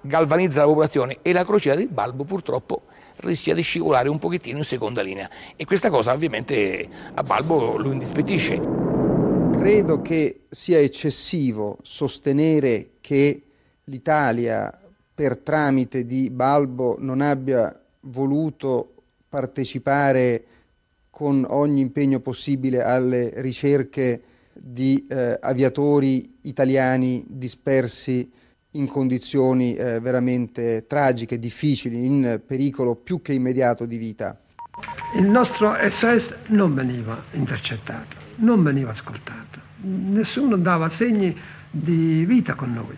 galvanizza 0.01 0.59
la 0.59 0.67
popolazione 0.67 1.17
e 1.23 1.33
la 1.33 1.43
crociera 1.43 1.75
del 1.75 1.87
Balbo 1.87 2.25
purtroppo 2.25 2.83
rischia 3.17 3.55
di 3.55 3.63
scivolare 3.63 4.07
un 4.07 4.19
pochettino 4.19 4.59
in 4.59 4.63
seconda 4.63 5.01
linea 5.01 5.27
e 5.55 5.65
questa 5.65 5.89
cosa 5.89 6.13
ovviamente 6.13 6.87
a 7.11 7.23
Balbo 7.23 7.75
lo 7.77 7.91
indispettisce. 7.91 8.61
Credo 9.51 10.03
che 10.03 10.41
sia 10.47 10.77
eccessivo 10.77 11.79
sostenere 11.81 12.97
che 13.01 13.41
l'Italia 13.85 14.71
per 15.15 15.37
tramite 15.37 16.05
di 16.05 16.29
Balbo 16.29 16.97
non 16.99 17.21
abbia 17.21 17.73
voluto 18.01 18.93
partecipare 19.27 20.43
con 21.09 21.47
ogni 21.49 21.81
impegno 21.81 22.19
possibile 22.19 22.83
alle 22.83 23.31
ricerche 23.37 24.21
di 24.53 25.03
eh, 25.09 25.35
aviatori 25.41 26.37
italiani 26.41 27.25
dispersi 27.27 28.33
in 28.75 28.87
condizioni 28.87 29.73
eh, 29.73 29.99
veramente 29.99 30.85
tragiche, 30.87 31.39
difficili, 31.39 32.05
in 32.05 32.41
pericolo 32.45 32.95
più 32.95 33.21
che 33.21 33.33
immediato 33.33 33.85
di 33.85 33.97
vita. 33.97 34.37
Il 35.15 35.25
nostro 35.25 35.75
SOS 35.89 36.35
non 36.47 36.73
veniva 36.73 37.23
intercettato, 37.31 38.17
non 38.37 38.63
veniva 38.63 38.91
ascoltato, 38.91 39.59
nessuno 39.81 40.57
dava 40.57 40.89
segni 40.89 41.35
di 41.69 42.25
vita 42.25 42.55
con 42.55 42.73
noi. 42.73 42.97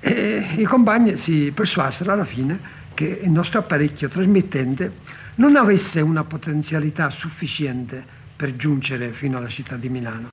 E 0.00 0.44
i 0.56 0.64
compagni 0.64 1.16
si 1.16 1.52
persuasero 1.54 2.12
alla 2.12 2.24
fine 2.24 2.74
che 2.94 3.20
il 3.22 3.30
nostro 3.30 3.58
apparecchio 3.58 4.08
trasmittente 4.08 5.04
non 5.36 5.56
avesse 5.56 6.00
una 6.00 6.24
potenzialità 6.24 7.10
sufficiente 7.10 8.02
per 8.34 8.56
giungere 8.56 9.12
fino 9.12 9.36
alla 9.36 9.48
città 9.48 9.76
di 9.76 9.88
Milano 9.88 10.28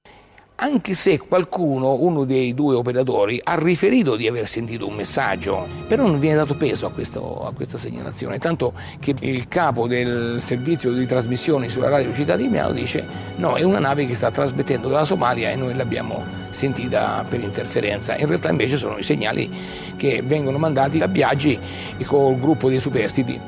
anche 0.56 0.94
se 0.94 1.18
qualcuno, 1.18 1.96
uno 1.96 2.26
dei 2.26 2.54
due 2.54 2.76
operatori, 2.76 3.40
ha 3.44 3.56
riferito 3.56 4.16
di 4.16 4.28
aver 4.28 4.48
sentito 4.48 4.88
un 4.88 4.96
messaggio, 4.96 5.68
però 5.88 6.06
non 6.06 6.20
viene 6.20 6.38
dato 6.38 6.56
peso 6.56 6.86
a, 6.86 6.92
questo, 6.92 7.46
a 7.46 7.52
questa 7.54 7.78
segnalazione, 7.78 8.38
tanto 8.38 8.74
che 9.00 9.16
il 9.20 9.48
capo 9.48 9.88
del 9.88 10.38
servizio 10.42 10.92
di 10.92 11.06
trasmissioni 11.06 11.70
sulla 11.70 11.90
radio 11.90 12.14
Città 12.14 12.36
di 12.36 12.48
Milano 12.48 12.74
dice 12.74 13.06
no, 13.38 13.56
è 13.56 13.64
una 13.64 13.80
nave 13.80 14.06
che 14.06 14.16
sta 14.16 14.30
trasmettendo 14.30 14.88
dalla 14.88 15.06
Somalia 15.06 15.50
e 15.50 15.56
noi 15.56 15.74
l'abbiamo 15.76 16.24
sentita 16.52 17.26
per 17.28 17.42
interferenza, 17.42 18.16
in 18.16 18.28
realtà 18.28 18.50
invece 18.50 18.78
sono 18.78 18.98
i 18.98 19.04
segnali 19.04 19.52
che 19.96 20.22
vengono 20.24 20.60
mandati 20.60 21.00
da 21.00 21.08
Biaggi 21.08 21.60
col 22.06 22.40
gruppo 22.40 22.70
dei 22.70 22.80
superstiti. 22.80 23.40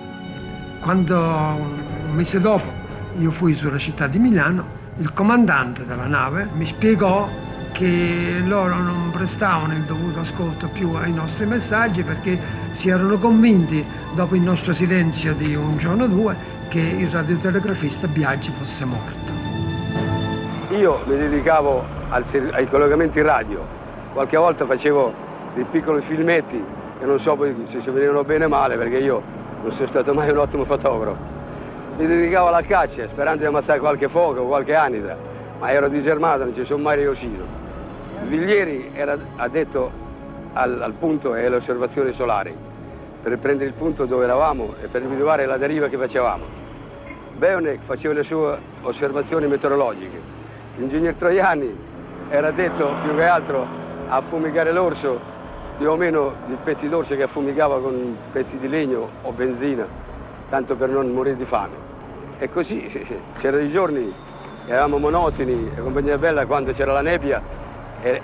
Quando 0.81 1.17
un 1.17 2.13
mese 2.13 2.39
dopo 2.39 2.83
io 3.19 3.31
fui 3.31 3.55
sulla 3.55 3.77
città 3.77 4.07
di 4.07 4.17
Milano, 4.17 4.83
il 4.97 5.11
comandante 5.11 5.85
della 5.85 6.05
nave 6.05 6.47
mi 6.53 6.65
spiegò 6.65 7.27
che 7.73 8.41
loro 8.45 8.75
non 8.75 9.11
prestavano 9.11 9.73
il 9.73 9.81
dovuto 9.81 10.21
ascolto 10.21 10.69
più 10.69 10.93
ai 10.93 11.11
nostri 11.11 11.45
messaggi 11.45 12.03
perché 12.03 12.39
si 12.71 12.87
erano 12.87 13.17
convinti, 13.17 13.85
dopo 14.13 14.35
il 14.35 14.41
nostro 14.41 14.73
silenzio 14.73 15.33
di 15.33 15.55
un 15.55 15.77
giorno 15.77 16.05
o 16.05 16.07
due, 16.07 16.35
che 16.69 16.79
il 16.79 17.09
radiotelegrafista 17.09 18.07
Biaggi 18.07 18.51
fosse 18.57 18.85
morto. 18.85 19.33
Io 20.75 20.99
mi 21.05 21.17
dedicavo 21.17 21.83
al, 22.09 22.23
ai 22.53 22.69
collegamenti 22.69 23.21
radio, 23.21 23.65
qualche 24.13 24.37
volta 24.37 24.65
facevo 24.65 25.13
dei 25.55 25.65
piccoli 25.69 26.01
filmetti 26.03 26.63
che 26.99 27.05
non 27.05 27.19
so 27.19 27.37
se 27.71 27.81
si 27.81 27.89
vedevano 27.89 28.23
bene 28.23 28.45
o 28.45 28.49
male 28.49 28.77
perché 28.77 28.97
io 28.97 29.21
non 29.63 29.73
sono 29.73 29.87
stato 29.89 30.13
mai 30.13 30.29
un 30.29 30.37
ottimo 30.37 30.63
fotografo. 30.63 31.34
Mi 31.97 32.07
dedicavo 32.07 32.47
alla 32.47 32.61
caccia 32.61 33.07
sperando 33.07 33.39
di 33.39 33.45
ammazzare 33.45 33.79
qualche 33.79 34.09
foca 34.09 34.41
o 34.41 34.47
qualche 34.47 34.73
anitra, 34.73 35.15
ma 35.59 35.71
ero 35.71 35.87
disermato, 35.87 36.43
non 36.43 36.53
ci 36.53 36.65
sono 36.65 36.83
mai 36.83 36.97
riuscito. 36.97 37.43
Viglieri 38.27 38.91
era 38.93 39.17
addetto 39.37 39.91
al, 40.53 40.81
al 40.81 40.93
punto 40.93 41.35
e 41.35 41.45
alle 41.45 41.55
osservazioni 41.55 42.13
solari 42.13 42.53
per 43.21 43.39
prendere 43.39 43.69
il 43.69 43.75
punto 43.75 44.05
dove 44.05 44.25
eravamo 44.25 44.75
e 44.83 44.87
per 44.87 45.03
individuare 45.03 45.45
la 45.45 45.57
deriva 45.57 45.87
che 45.87 45.97
facevamo. 45.97 46.43
Beonek 47.37 47.79
faceva 47.85 48.13
le 48.13 48.23
sue 48.23 48.57
osservazioni 48.81 49.47
meteorologiche. 49.47 50.21
L'ingegner 50.75 51.15
Troiani 51.15 51.75
era 52.29 52.49
addetto 52.49 52.91
più 53.03 53.15
che 53.15 53.23
altro 53.23 53.65
a 54.09 54.21
fumigare 54.29 54.73
l'orso, 54.73 55.19
più 55.77 55.89
o 55.89 55.95
meno 55.95 56.33
di 56.45 56.57
pezzi 56.61 56.89
d'orso 56.89 57.15
che 57.15 57.23
affumigava 57.23 57.79
con 57.79 58.17
pezzi 58.33 58.57
di 58.57 58.67
legno 58.67 59.09
o 59.21 59.31
benzina, 59.31 59.87
tanto 60.49 60.75
per 60.75 60.89
non 60.89 61.09
morire 61.11 61.35
di 61.35 61.45
fame. 61.45 61.75
E 62.37 62.49
così 62.49 62.89
c'erano 63.39 63.63
i 63.63 63.71
giorni, 63.71 64.13
eravamo 64.67 64.97
monotoni 64.97 65.71
e 65.75 65.79
compagnia 65.79 66.17
bella 66.17 66.45
quando 66.45 66.73
c'era 66.73 66.93
la 66.93 67.01
nebbia 67.01 67.41
e, 68.01 68.21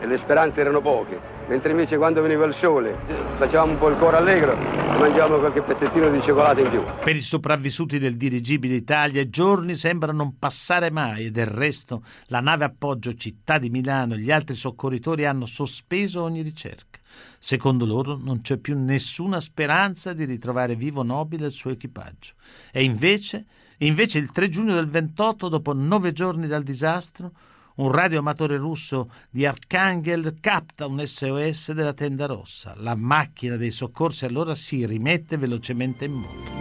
e 0.00 0.06
le 0.06 0.18
speranze 0.18 0.60
erano 0.60 0.80
poche, 0.80 1.18
mentre 1.46 1.70
invece 1.70 1.96
quando 1.96 2.20
veniva 2.20 2.44
il 2.44 2.54
sole 2.54 2.96
facevamo 3.38 3.72
un 3.72 3.78
po' 3.78 3.88
il 3.88 3.96
cuore 3.96 4.16
allegro 4.16 4.52
e 4.52 4.98
mangiavamo 4.98 5.38
qualche 5.38 5.62
pezzettino 5.62 6.10
di 6.10 6.20
cioccolato 6.22 6.60
in 6.60 6.70
più. 6.70 6.82
Per 7.02 7.16
i 7.16 7.22
sopravvissuti 7.22 7.98
del 7.98 8.16
dirigibile 8.16 8.74
Italia 8.74 9.22
i 9.22 9.30
giorni 9.30 9.74
sembrano 9.74 10.18
non 10.18 10.38
passare 10.38 10.90
mai 10.90 11.26
e 11.26 11.30
del 11.30 11.46
resto 11.46 12.02
la 12.26 12.40
nave 12.40 12.64
appoggio 12.64 13.14
Città 13.14 13.58
di 13.58 13.70
Milano 13.70 14.14
e 14.14 14.18
gli 14.18 14.30
altri 14.30 14.56
soccorritori 14.56 15.24
hanno 15.24 15.46
sospeso 15.46 16.22
ogni 16.22 16.42
ricerca. 16.42 17.00
Secondo 17.38 17.84
loro 17.84 18.16
non 18.16 18.40
c'è 18.40 18.56
più 18.56 18.78
nessuna 18.78 19.40
speranza 19.40 20.12
di 20.12 20.24
ritrovare 20.24 20.74
vivo 20.74 21.02
nobile 21.02 21.46
il 21.46 21.52
suo 21.52 21.70
equipaggio. 21.70 22.32
E 22.72 22.82
invece, 22.82 23.44
invece 23.78 24.18
il 24.18 24.32
3 24.32 24.48
giugno 24.48 24.74
del 24.74 24.88
28, 24.88 25.48
dopo 25.48 25.72
nove 25.72 26.12
giorni 26.12 26.46
dal 26.46 26.62
disastro, 26.62 27.32
un 27.76 27.90
radioamatore 27.90 28.56
russo 28.56 29.10
di 29.30 29.44
Archangel 29.46 30.36
capta 30.40 30.86
un 30.86 31.04
SOS 31.04 31.72
della 31.72 31.92
tenda 31.92 32.26
rossa. 32.26 32.74
La 32.78 32.94
macchina 32.94 33.56
dei 33.56 33.70
soccorsi 33.70 34.24
allora 34.24 34.54
si 34.54 34.86
rimette 34.86 35.36
velocemente 35.36 36.04
in 36.04 36.12
moto. 36.12 36.52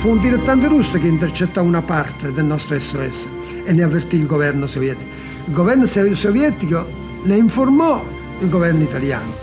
Fu 0.00 0.08
un 0.10 0.20
dilettante 0.20 0.66
russo 0.66 0.98
che 0.98 1.06
intercettò 1.06 1.62
una 1.62 1.80
parte 1.80 2.32
del 2.32 2.44
nostro 2.44 2.78
SOS 2.78 3.26
e 3.64 3.72
ne 3.72 3.82
avvertì 3.82 4.16
il 4.16 4.26
governo 4.26 4.66
sovietico. 4.66 5.10
Il 5.46 5.52
governo 5.54 5.86
sovietico 5.86 6.86
ne 7.24 7.36
informò 7.36 8.04
il 8.42 8.48
governo 8.48 8.82
italiano. 8.82 9.34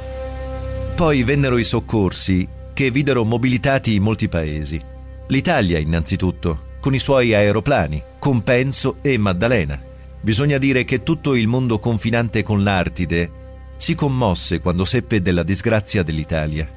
Poi 0.95 1.23
vennero 1.23 1.57
i 1.57 1.63
soccorsi 1.63 2.47
che 2.73 2.91
videro 2.91 3.23
mobilitati 3.23 3.99
molti 3.99 4.27
paesi. 4.27 4.81
L'Italia 5.27 5.79
innanzitutto, 5.79 6.77
con 6.79 6.93
i 6.93 6.99
suoi 6.99 7.33
aeroplani, 7.33 8.03
Compenso 8.19 8.97
e 9.01 9.17
Maddalena. 9.17 9.81
Bisogna 10.21 10.57
dire 10.57 10.83
che 10.83 11.03
tutto 11.03 11.35
il 11.35 11.47
mondo 11.47 11.79
confinante 11.79 12.43
con 12.43 12.63
l'Artide 12.63 13.31
si 13.77 13.95
commosse 13.95 14.59
quando 14.59 14.83
seppe 14.83 15.21
della 15.21 15.43
disgrazia 15.43 16.03
dell'Italia. 16.03 16.69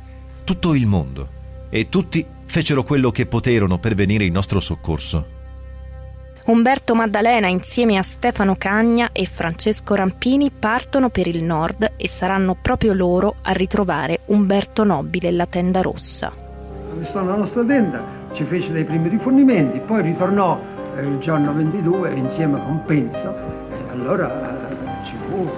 Tutto 0.44 0.74
il 0.74 0.86
mondo. 0.86 1.40
E 1.70 1.88
tutti 1.88 2.24
fecero 2.44 2.84
quello 2.84 3.10
che 3.10 3.26
poterono 3.26 3.78
per 3.78 3.94
venire 3.94 4.24
in 4.24 4.32
nostro 4.32 4.60
soccorso. 4.60 5.40
Umberto 6.44 6.96
Maddalena 6.96 7.46
insieme 7.46 7.98
a 7.98 8.02
Stefano 8.02 8.56
Cagna 8.58 9.10
e 9.12 9.26
Francesco 9.26 9.94
Rampini 9.94 10.50
partono 10.50 11.08
per 11.08 11.28
il 11.28 11.44
nord 11.44 11.92
e 11.96 12.08
saranno 12.08 12.56
proprio 12.60 12.94
loro 12.94 13.36
a 13.42 13.52
ritrovare 13.52 14.22
Umberto 14.26 14.82
Nobile 14.82 15.28
e 15.28 15.32
la 15.32 15.46
tenda 15.46 15.82
rossa. 15.82 16.32
Avvistò 16.90 17.22
la 17.22 17.36
nostra 17.36 17.62
tenda, 17.62 18.02
ci 18.32 18.42
fece 18.42 18.72
dei 18.72 18.82
primi 18.82 19.08
rifornimenti, 19.08 19.78
poi 19.86 20.02
ritornò 20.02 20.60
eh, 20.96 21.02
il 21.02 21.20
giorno 21.20 21.54
22 21.54 22.12
insieme 22.14 22.58
con 22.58 22.82
Penso 22.86 23.36
e 23.70 23.90
allora 23.92 24.68
eh, 24.68 24.74
ci 25.06 25.14
fu 25.28 25.42
una 25.42 25.52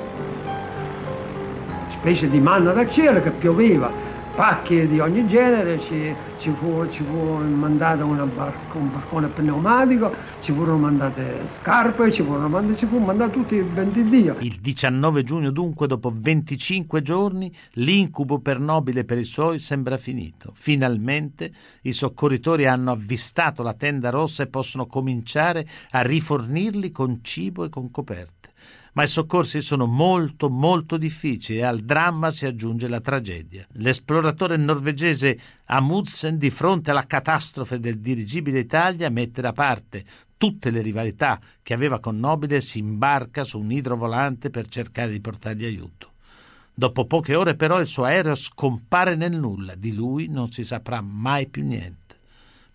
specie 1.98 2.28
di 2.28 2.40
manna 2.40 2.72
dal 2.72 2.90
cielo 2.90 3.22
che 3.22 3.30
pioveva, 3.30 3.90
pacche 4.34 4.88
di 4.88 4.98
ogni 4.98 5.28
genere, 5.28 5.78
ci, 5.80 6.12
ci, 6.38 6.52
fu, 6.58 6.88
ci 6.90 7.04
fu, 7.04 7.36
mandato 7.36 8.04
barco, 8.04 8.78
un 8.78 8.90
barcone 8.90 9.28
pneumatico, 9.28 10.12
ci 10.40 10.52
furono 10.52 10.78
mandate 10.78 11.46
scarpe, 11.60 12.10
ci, 12.10 12.22
furono 12.22 12.48
mandate, 12.48 12.78
ci 12.78 12.86
fu 12.86 12.98
mandato 12.98 13.30
tutti 13.30 13.54
il 13.54 13.64
ben 13.64 13.92
di 13.92 14.08
Dio. 14.08 14.36
Il 14.40 14.58
19 14.60 15.22
giugno 15.22 15.50
dunque, 15.50 15.86
dopo 15.86 16.12
25 16.12 17.00
giorni, 17.00 17.54
l'incubo 17.74 18.40
per 18.40 18.58
Nobile 18.58 19.04
per 19.04 19.18
i 19.18 19.24
suoi 19.24 19.60
sembra 19.60 19.96
finito. 19.96 20.50
Finalmente 20.54 21.52
i 21.82 21.92
soccorritori 21.92 22.66
hanno 22.66 22.90
avvistato 22.90 23.62
la 23.62 23.74
tenda 23.74 24.10
rossa 24.10 24.42
e 24.42 24.48
possono 24.48 24.86
cominciare 24.86 25.66
a 25.90 26.02
rifornirli 26.02 26.90
con 26.90 27.20
cibo 27.22 27.64
e 27.64 27.68
con 27.68 27.90
coperte 27.90 28.43
ma 28.94 29.02
i 29.02 29.08
soccorsi 29.08 29.60
sono 29.60 29.86
molto 29.86 30.48
molto 30.48 30.96
difficili 30.96 31.58
e 31.58 31.64
al 31.64 31.80
dramma 31.80 32.30
si 32.30 32.46
aggiunge 32.46 32.88
la 32.88 33.00
tragedia. 33.00 33.66
L'esploratore 33.72 34.56
norvegese 34.56 35.38
Amundsen, 35.66 36.38
di 36.38 36.50
fronte 36.50 36.90
alla 36.90 37.06
catastrofe 37.06 37.78
del 37.80 37.98
dirigibile 37.98 38.60
Italia, 38.60 39.10
mette 39.10 39.40
da 39.40 39.52
parte 39.52 40.04
tutte 40.36 40.70
le 40.70 40.82
rivalità 40.82 41.40
che 41.62 41.74
aveva 41.74 42.00
con 42.00 42.18
Nobile 42.18 42.56
e 42.56 42.60
si 42.60 42.78
imbarca 42.78 43.44
su 43.44 43.58
un 43.58 43.72
idrovolante 43.72 44.50
per 44.50 44.68
cercare 44.68 45.10
di 45.10 45.20
portargli 45.20 45.64
aiuto. 45.64 46.12
Dopo 46.72 47.06
poche 47.06 47.34
ore 47.34 47.54
però 47.54 47.80
il 47.80 47.86
suo 47.86 48.04
aereo 48.04 48.34
scompare 48.34 49.14
nel 49.14 49.32
nulla, 49.32 49.74
di 49.74 49.92
lui 49.92 50.28
non 50.28 50.50
si 50.50 50.64
saprà 50.64 51.00
mai 51.00 51.48
più 51.48 51.64
niente. 51.64 52.03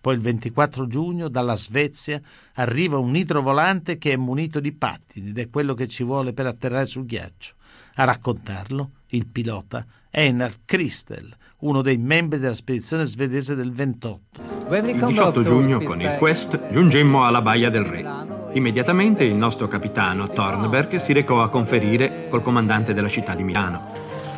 Poi 0.00 0.14
il 0.14 0.20
24 0.20 0.86
giugno 0.86 1.28
dalla 1.28 1.56
Svezia 1.56 2.20
arriva 2.54 2.96
un 2.96 3.14
idrovolante 3.14 3.98
che 3.98 4.12
è 4.12 4.16
munito 4.16 4.58
di 4.58 4.72
pattini 4.72 5.30
ed 5.30 5.38
è 5.38 5.50
quello 5.50 5.74
che 5.74 5.88
ci 5.88 6.04
vuole 6.04 6.32
per 6.32 6.46
atterrare 6.46 6.86
sul 6.86 7.04
ghiaccio. 7.04 7.54
A 7.96 8.04
raccontarlo 8.04 8.90
il 9.08 9.26
pilota 9.26 9.84
Einar 10.10 10.52
Christel, 10.64 11.36
uno 11.58 11.82
dei 11.82 11.98
membri 11.98 12.38
della 12.38 12.54
spedizione 12.54 13.04
svedese 13.04 13.54
del 13.54 13.72
28. 13.72 14.58
Il 14.70 15.04
18 15.04 15.42
giugno 15.42 15.80
con 15.82 16.00
il 16.00 16.16
Quest 16.18 16.70
giungemmo 16.70 17.26
alla 17.26 17.42
Baia 17.42 17.68
del 17.70 17.84
Re. 17.84 18.04
Immediatamente 18.52 19.24
il 19.24 19.34
nostro 19.34 19.68
capitano 19.68 20.30
Thornberg 20.30 20.96
si 20.96 21.12
recò 21.12 21.42
a 21.42 21.50
conferire 21.50 22.28
col 22.28 22.42
comandante 22.42 22.94
della 22.94 23.08
città 23.08 23.34
di 23.34 23.42
Milano. 23.42 23.89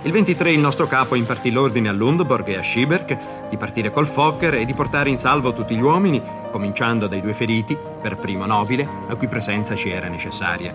Il 0.04 0.10
23 0.10 0.50
il 0.50 0.58
nostro 0.58 0.88
capo 0.88 1.14
impartì 1.14 1.52
l'ordine 1.52 1.88
a 1.88 1.92
Lundborg 1.92 2.48
e 2.48 2.56
a 2.56 2.62
Schiberg 2.62 3.48
di 3.48 3.56
partire 3.56 3.92
col 3.92 4.08
Fokker 4.08 4.54
e 4.54 4.64
di 4.64 4.74
portare 4.74 5.10
in 5.10 5.16
salvo 5.16 5.52
tutti 5.52 5.76
gli 5.76 5.80
uomini, 5.80 6.20
cominciando 6.50 7.06
dai 7.06 7.20
due 7.20 7.34
feriti, 7.34 7.78
per 8.00 8.16
primo 8.16 8.44
nobile, 8.44 8.84
a 9.06 9.14
cui 9.14 9.28
presenza 9.28 9.76
ci 9.76 9.90
era 9.90 10.08
necessaria. 10.08 10.74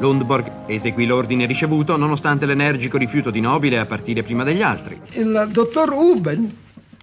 Lundborg 0.00 0.50
eseguì 0.66 1.06
l'ordine 1.06 1.46
ricevuto 1.46 1.96
nonostante 1.96 2.44
l'energico 2.44 2.98
rifiuto 2.98 3.30
di 3.30 3.40
Nobile 3.40 3.78
a 3.78 3.86
partire 3.86 4.24
prima 4.24 4.42
degli 4.42 4.62
altri. 4.62 5.00
Il 5.12 5.48
dottor 5.52 5.92
Uben 5.92 6.56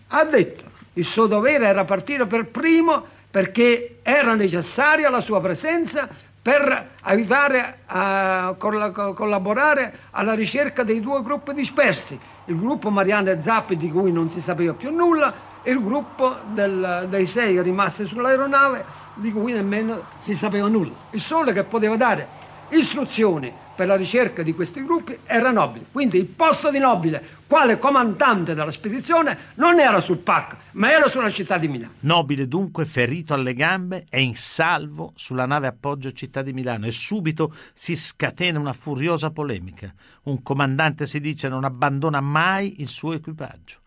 ha 0.08 0.24
detto 0.26 0.64
che 0.92 1.00
il 1.00 1.06
suo 1.06 1.28
dovere 1.28 1.66
era 1.66 1.86
partire 1.86 2.26
per 2.26 2.48
primo 2.48 3.06
perché 3.32 4.00
era 4.02 4.36
necessaria 4.36 5.10
la 5.10 5.22
sua 5.22 5.40
presenza 5.40 6.10
per 6.48 6.92
aiutare 7.02 7.80
a 7.88 8.56
collaborare 8.58 10.00
alla 10.12 10.34
ricerca 10.34 10.84
dei 10.84 11.02
due 11.02 11.22
gruppi 11.22 11.54
dispersi, 11.54 12.18
il 12.46 12.58
gruppo 12.58 12.90
Marianne 12.90 13.42
Zappi 13.42 13.76
di 13.76 13.92
cui 13.92 14.14
non 14.14 14.30
si 14.30 14.40
sapeva 14.40 14.74
più 14.74 14.90
nulla 14.92 15.34
e 15.62 15.72
il 15.72 15.84
gruppo 15.84 16.38
del, 16.46 17.08
dei 17.10 17.26
sei 17.26 17.62
rimasti 17.62 18.06
sull'aeronave 18.06 18.86
di 19.14 19.30
cui 19.34 19.52
nemmeno 19.52 20.06
si 20.16 20.38
sapeva 20.38 20.70
nulla. 20.70 20.94
Il 21.10 21.20
sole 21.20 21.52
che 21.52 21.66
poteva 21.66 21.98
dare 21.98 22.30
istruzioni 22.70 23.54
per 23.78 23.86
la 23.86 23.96
ricerca 23.96 24.42
di 24.42 24.56
questi 24.56 24.84
gruppi 24.84 25.16
era 25.24 25.52
Nobile. 25.52 25.86
Quindi 25.92 26.18
il 26.18 26.26
posto 26.26 26.72
di 26.72 26.80
Nobile, 26.80 27.24
quale 27.46 27.78
comandante 27.78 28.56
della 28.56 28.72
spedizione, 28.72 29.38
non 29.56 29.80
era 29.80 30.02
sul 30.02 30.18
PAC, 30.18 30.56
ma 30.72 30.92
era 30.92 31.08
sulla 31.10 31.30
città 31.30 31.60
di 31.60 31.68
Milano. 31.68 31.94
Nobile 32.00 32.48
dunque, 32.48 32.86
ferito 32.86 33.36
alle 33.36 33.54
gambe, 33.54 34.08
è 34.10 34.18
in 34.18 34.36
salvo 34.36 35.12
sulla 35.14 35.46
nave 35.46 35.68
appoggio 35.68 36.12
città 36.12 36.42
di 36.42 36.54
Milano 36.54 36.88
e 36.88 36.92
subito 36.92 37.54
si 37.76 37.96
scatena 37.96 38.58
una 38.58 38.74
furiosa 38.74 39.30
polemica. 39.30 39.94
Un 40.24 40.42
comandante 40.42 41.06
si 41.06 41.20
dice 41.20 41.48
non 41.48 41.64
abbandona 41.64 42.20
mai 42.20 42.82
il 42.82 42.88
suo 42.88 43.14
equipaggio. 43.14 43.86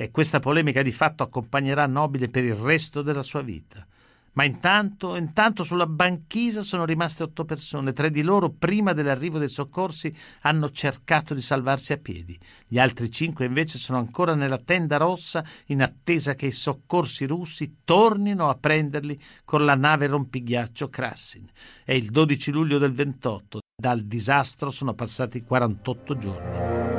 e 0.00 0.10
questa 0.10 0.40
polemica 0.40 0.80
di 0.80 0.92
fatto 0.92 1.22
accompagnerà 1.22 1.86
Nobile 1.86 2.28
per 2.28 2.42
il 2.42 2.54
resto 2.54 3.02
della 3.02 3.22
sua 3.22 3.42
vita. 3.42 3.86
Ma 4.32 4.44
intanto, 4.44 5.16
intanto 5.16 5.64
sulla 5.64 5.86
banchisa 5.86 6.62
sono 6.62 6.84
rimaste 6.84 7.22
otto 7.22 7.44
persone. 7.44 7.92
Tre 7.92 8.10
di 8.10 8.22
loro, 8.22 8.50
prima 8.50 8.92
dell'arrivo 8.92 9.38
dei 9.38 9.48
soccorsi, 9.48 10.14
hanno 10.42 10.70
cercato 10.70 11.34
di 11.34 11.42
salvarsi 11.42 11.92
a 11.92 11.98
piedi. 11.98 12.38
Gli 12.66 12.78
altri 12.78 13.10
cinque 13.10 13.44
invece 13.44 13.78
sono 13.78 13.98
ancora 13.98 14.34
nella 14.34 14.58
tenda 14.58 14.96
rossa 14.96 15.44
in 15.66 15.82
attesa 15.82 16.34
che 16.34 16.46
i 16.46 16.52
soccorsi 16.52 17.26
russi 17.26 17.78
tornino 17.84 18.48
a 18.48 18.54
prenderli 18.54 19.20
con 19.44 19.64
la 19.64 19.74
nave 19.74 20.06
rompighiaccio 20.06 20.88
Krassin. 20.88 21.48
È 21.84 21.92
il 21.92 22.10
12 22.10 22.50
luglio 22.50 22.78
del 22.78 22.92
28. 22.92 23.60
Dal 23.80 24.02
disastro 24.02 24.70
sono 24.70 24.94
passati 24.94 25.42
48 25.42 26.18
giorni. 26.18 26.89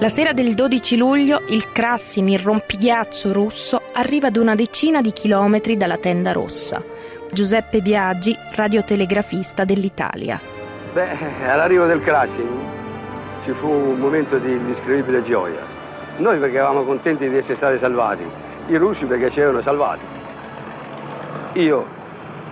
La 0.00 0.08
sera 0.08 0.32
del 0.32 0.54
12 0.54 0.96
luglio 0.96 1.42
il 1.48 1.72
Krassin, 1.72 2.26
il 2.26 2.38
rompighiaccio 2.38 3.34
russo, 3.34 3.82
arriva 3.92 4.28
ad 4.28 4.36
una 4.36 4.54
decina 4.54 5.02
di 5.02 5.12
chilometri 5.12 5.76
dalla 5.76 5.98
tenda 5.98 6.32
rossa. 6.32 6.82
Giuseppe 7.30 7.82
Biaggi, 7.82 8.34
radiotelegrafista 8.54 9.66
dell'Italia. 9.66 10.40
Beh, 10.94 11.44
all'arrivo 11.46 11.84
del 11.84 12.00
Krassin 12.00 12.48
ci 13.44 13.52
fu 13.60 13.68
un 13.68 13.98
momento 13.98 14.38
di 14.38 14.52
indescrivibile 14.52 15.22
gioia. 15.22 15.60
Noi 16.16 16.38
perché 16.38 16.56
eravamo 16.56 16.84
contenti 16.84 17.28
di 17.28 17.36
essere 17.36 17.56
stati 17.56 17.76
salvati, 17.78 18.24
i 18.68 18.76
russi 18.76 19.04
perché 19.04 19.30
ci 19.30 19.40
avevano 19.40 19.60
salvati. 19.60 20.04
Io, 21.58 21.84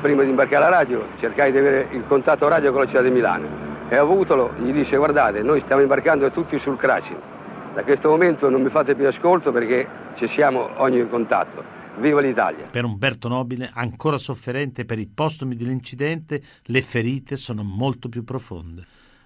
prima 0.02 0.22
di 0.22 0.28
imbarcare 0.28 0.64
la 0.64 0.76
radio, 0.76 1.02
cercai 1.18 1.50
di 1.50 1.56
avere 1.56 1.88
il 1.92 2.04
contatto 2.06 2.46
radio 2.46 2.72
con 2.72 2.82
la 2.82 2.86
città 2.88 3.00
di 3.00 3.10
Milano 3.10 3.46
e 3.88 3.96
avutolo, 3.96 4.52
gli 4.58 4.70
disse 4.70 4.98
guardate, 4.98 5.40
noi 5.40 5.62
stiamo 5.62 5.80
imbarcando 5.80 6.30
tutti 6.30 6.58
sul 6.58 6.76
Krassin 6.76 7.36
da 7.78 7.84
questo 7.84 8.08
momento 8.08 8.50
non 8.50 8.62
mi 8.62 8.70
fate 8.70 8.96
più 8.96 9.06
ascolto 9.06 9.52
perché 9.52 9.86
ci 10.16 10.26
siamo 10.34 10.68
ogni 10.82 11.08
contatto. 11.08 11.62
Viva 12.00 12.20
l'Italia! 12.20 12.66
Per 12.72 12.84
Umberto 12.84 13.28
Nobile, 13.28 13.70
ancora 13.72 14.16
sofferente 14.16 14.84
per 14.84 14.98
i 14.98 15.06
postumi 15.06 15.54
dell'incidente, 15.54 16.42
le 16.64 16.82
ferite 16.82 17.36
sono 17.36 17.62
molto 17.62 18.08
più 18.08 18.24
profonde. 18.24 18.84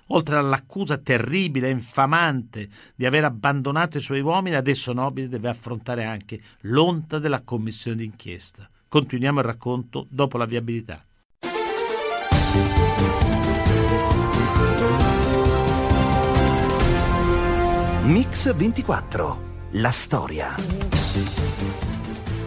Oltre 0.09 0.37
all'accusa 0.37 0.99
terribile 0.99 1.69
e 1.69 1.71
infamante 1.71 2.69
di 2.95 3.07
aver 3.07 3.25
abbandonato 3.25 3.97
i 3.97 4.03
suoi 4.03 4.21
uomini, 4.21 4.55
adesso 4.55 4.93
Nobile 4.93 5.29
deve 5.29 5.49
affrontare 5.49 6.05
anche 6.05 6.39
l'onta 6.63 7.19
della 7.19 7.41
commissione 7.43 7.97
d'inchiesta. 7.97 8.69
Continuiamo 8.87 9.39
il 9.39 9.47
racconto 9.47 10.07
dopo 10.11 10.37
la 10.37 10.45
viabilità. 10.45 11.03
Mix 18.13 18.55
24. 18.55 19.69
La 19.71 19.91
storia. 19.91 20.55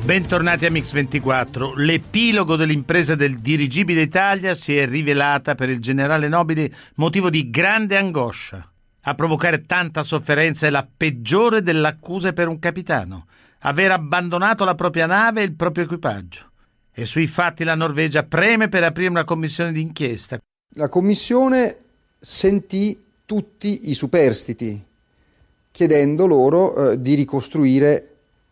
Bentornati 0.04 0.68
a 0.68 0.70
Mix 0.70 0.92
24. 0.92 1.74
L'epilogo 1.74 2.56
dell'impresa 2.56 3.16
del 3.16 3.40
dirigibile 3.40 4.04
Italia 4.04 4.54
si 4.54 4.78
è 4.78 4.86
rivelata 4.86 5.56
per 5.56 5.70
il 5.70 5.82
generale 5.82 6.28
Nobile 6.28 6.72
motivo 6.98 7.32
di 7.32 7.50
grande 7.50 7.98
angoscia. 7.98 8.72
A 9.06 9.16
provocare 9.16 9.66
tanta 9.66 10.04
sofferenza 10.04 10.68
è 10.68 10.70
la 10.70 10.88
peggiore 10.96 11.64
delle 11.64 11.88
accuse 11.88 12.32
per 12.32 12.48
un 12.48 12.60
capitano, 12.60 13.26
aver 13.62 13.90
abbandonato 13.90 14.66
la 14.66 14.76
propria 14.76 15.08
nave 15.08 15.42
e 15.42 15.46
il 15.46 15.56
proprio 15.56 15.86
equipaggio. 15.86 16.52
E 16.94 17.08
sui 17.08 17.26
fatti 17.26 17.64
la 17.64 17.74
Norvegia 17.74 18.22
preme 18.22 18.70
per 18.70 18.84
aprire 18.84 19.10
una 19.10 19.24
commissione 19.24 19.72
d'inchiesta. 19.72 20.38
La 20.76 20.90
commissione 20.90 21.76
sentì 22.20 23.04
tutti 23.26 23.90
i 23.90 23.96
superstiti, 23.96 24.94
chiedendo 25.76 26.26
loro 26.26 26.92
eh, 26.92 27.02
di 27.02 27.16
ricostruire 27.16 28.12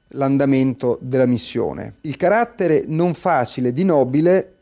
l'andamento 0.09 0.97
della 0.99 1.25
missione. 1.25 1.95
Il 2.01 2.17
carattere 2.17 2.83
non 2.85 3.13
facile 3.13 3.71
di 3.71 3.85
Nobile 3.85 4.53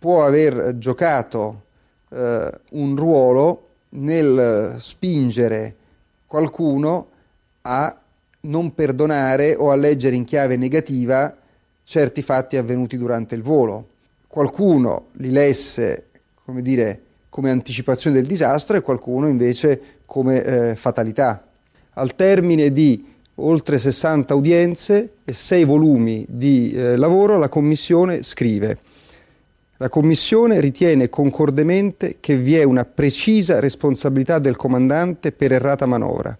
può 0.00 0.24
aver 0.24 0.78
giocato 0.78 1.62
eh, 2.10 2.50
un 2.70 2.96
ruolo 2.96 3.68
nel 3.90 4.78
spingere 4.80 5.76
qualcuno 6.26 7.06
a 7.62 7.96
non 8.40 8.74
perdonare 8.74 9.54
o 9.54 9.70
a 9.70 9.76
leggere 9.76 10.16
in 10.16 10.24
chiave 10.24 10.56
negativa 10.56 11.32
certi 11.84 12.20
fatti 12.20 12.56
avvenuti 12.56 12.98
durante 12.98 13.36
il 13.36 13.42
volo. 13.42 13.90
Qualcuno 14.26 15.06
li 15.18 15.30
lesse, 15.30 16.06
come 16.44 16.62
dire, 16.62 17.00
come 17.28 17.50
anticipazione 17.50 18.16
del 18.16 18.26
disastro 18.26 18.76
e 18.76 18.80
qualcuno 18.80 19.28
invece 19.28 20.00
come 20.04 20.42
eh, 20.42 20.74
fatalità 20.74 21.46
al 21.94 22.14
termine 22.14 22.70
di 22.72 23.04
oltre 23.36 23.78
60 23.78 24.34
udienze 24.34 25.10
e 25.24 25.32
6 25.32 25.64
volumi 25.64 26.24
di 26.28 26.72
eh, 26.72 26.96
lavoro, 26.96 27.38
la 27.38 27.48
Commissione 27.48 28.22
scrive 28.22 28.78
la 29.82 29.88
Commissione 29.88 30.60
ritiene 30.60 31.08
concordemente 31.08 32.18
che 32.20 32.36
vi 32.36 32.54
è 32.54 32.62
una 32.62 32.84
precisa 32.84 33.58
responsabilità 33.58 34.38
del 34.38 34.54
comandante 34.54 35.32
per 35.32 35.50
errata 35.50 35.86
manovra. 35.86 36.38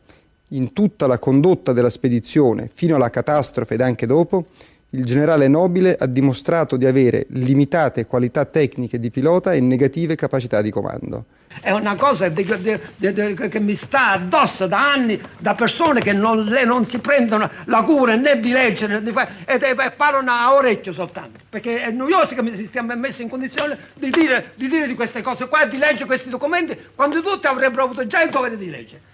In 0.50 0.72
tutta 0.72 1.08
la 1.08 1.18
condotta 1.18 1.72
della 1.72 1.90
spedizione, 1.90 2.70
fino 2.72 2.94
alla 2.94 3.10
catastrofe 3.10 3.74
ed 3.74 3.80
anche 3.80 4.06
dopo, 4.06 4.44
il 4.94 5.04
generale 5.06 5.48
Nobile 5.48 5.96
ha 5.98 6.06
dimostrato 6.06 6.76
di 6.76 6.84
avere 6.84 7.26
limitate 7.30 8.06
qualità 8.06 8.44
tecniche 8.44 8.98
di 8.98 9.10
pilota 9.10 9.54
e 9.54 9.60
negative 9.60 10.16
capacità 10.16 10.60
di 10.60 10.70
comando. 10.70 11.24
È 11.60 11.70
una 11.70 11.96
cosa 11.96 12.28
di, 12.28 12.44
di, 12.44 12.78
di, 12.96 13.34
che 13.34 13.60
mi 13.60 13.74
sta 13.74 14.10
addosso 14.10 14.66
da 14.66 14.92
anni 14.92 15.20
da 15.38 15.54
persone 15.54 16.02
che 16.02 16.12
non, 16.12 16.46
non 16.66 16.86
si 16.86 16.98
prendono 16.98 17.48
la 17.66 17.82
cura 17.82 18.16
né 18.16 18.38
di 18.38 18.50
leggere 18.50 18.94
né 18.94 19.02
di 19.02 19.12
fare, 19.12 19.30
e, 19.46 19.58
e, 19.60 19.90
parlano 19.96 20.30
a 20.30 20.54
orecchio 20.54 20.92
soltanto. 20.92 21.40
Perché 21.48 21.82
è 21.84 21.90
noioso 21.90 22.34
che 22.34 22.42
mi 22.42 22.54
si 22.54 22.66
stiamo 22.66 22.94
messi 22.94 23.22
in 23.22 23.30
condizione 23.30 23.78
di 23.94 24.10
dire, 24.10 24.52
di 24.56 24.68
dire 24.68 24.86
di 24.86 24.94
queste 24.94 25.22
cose 25.22 25.48
qua, 25.48 25.64
di 25.64 25.78
leggere 25.78 26.04
questi 26.04 26.28
documenti, 26.28 26.78
quando 26.94 27.22
tutti 27.22 27.46
avrebbero 27.46 27.84
avuto 27.84 28.06
già 28.06 28.22
il 28.22 28.30
dovere 28.30 28.58
di 28.58 28.68
leggere. 28.68 29.11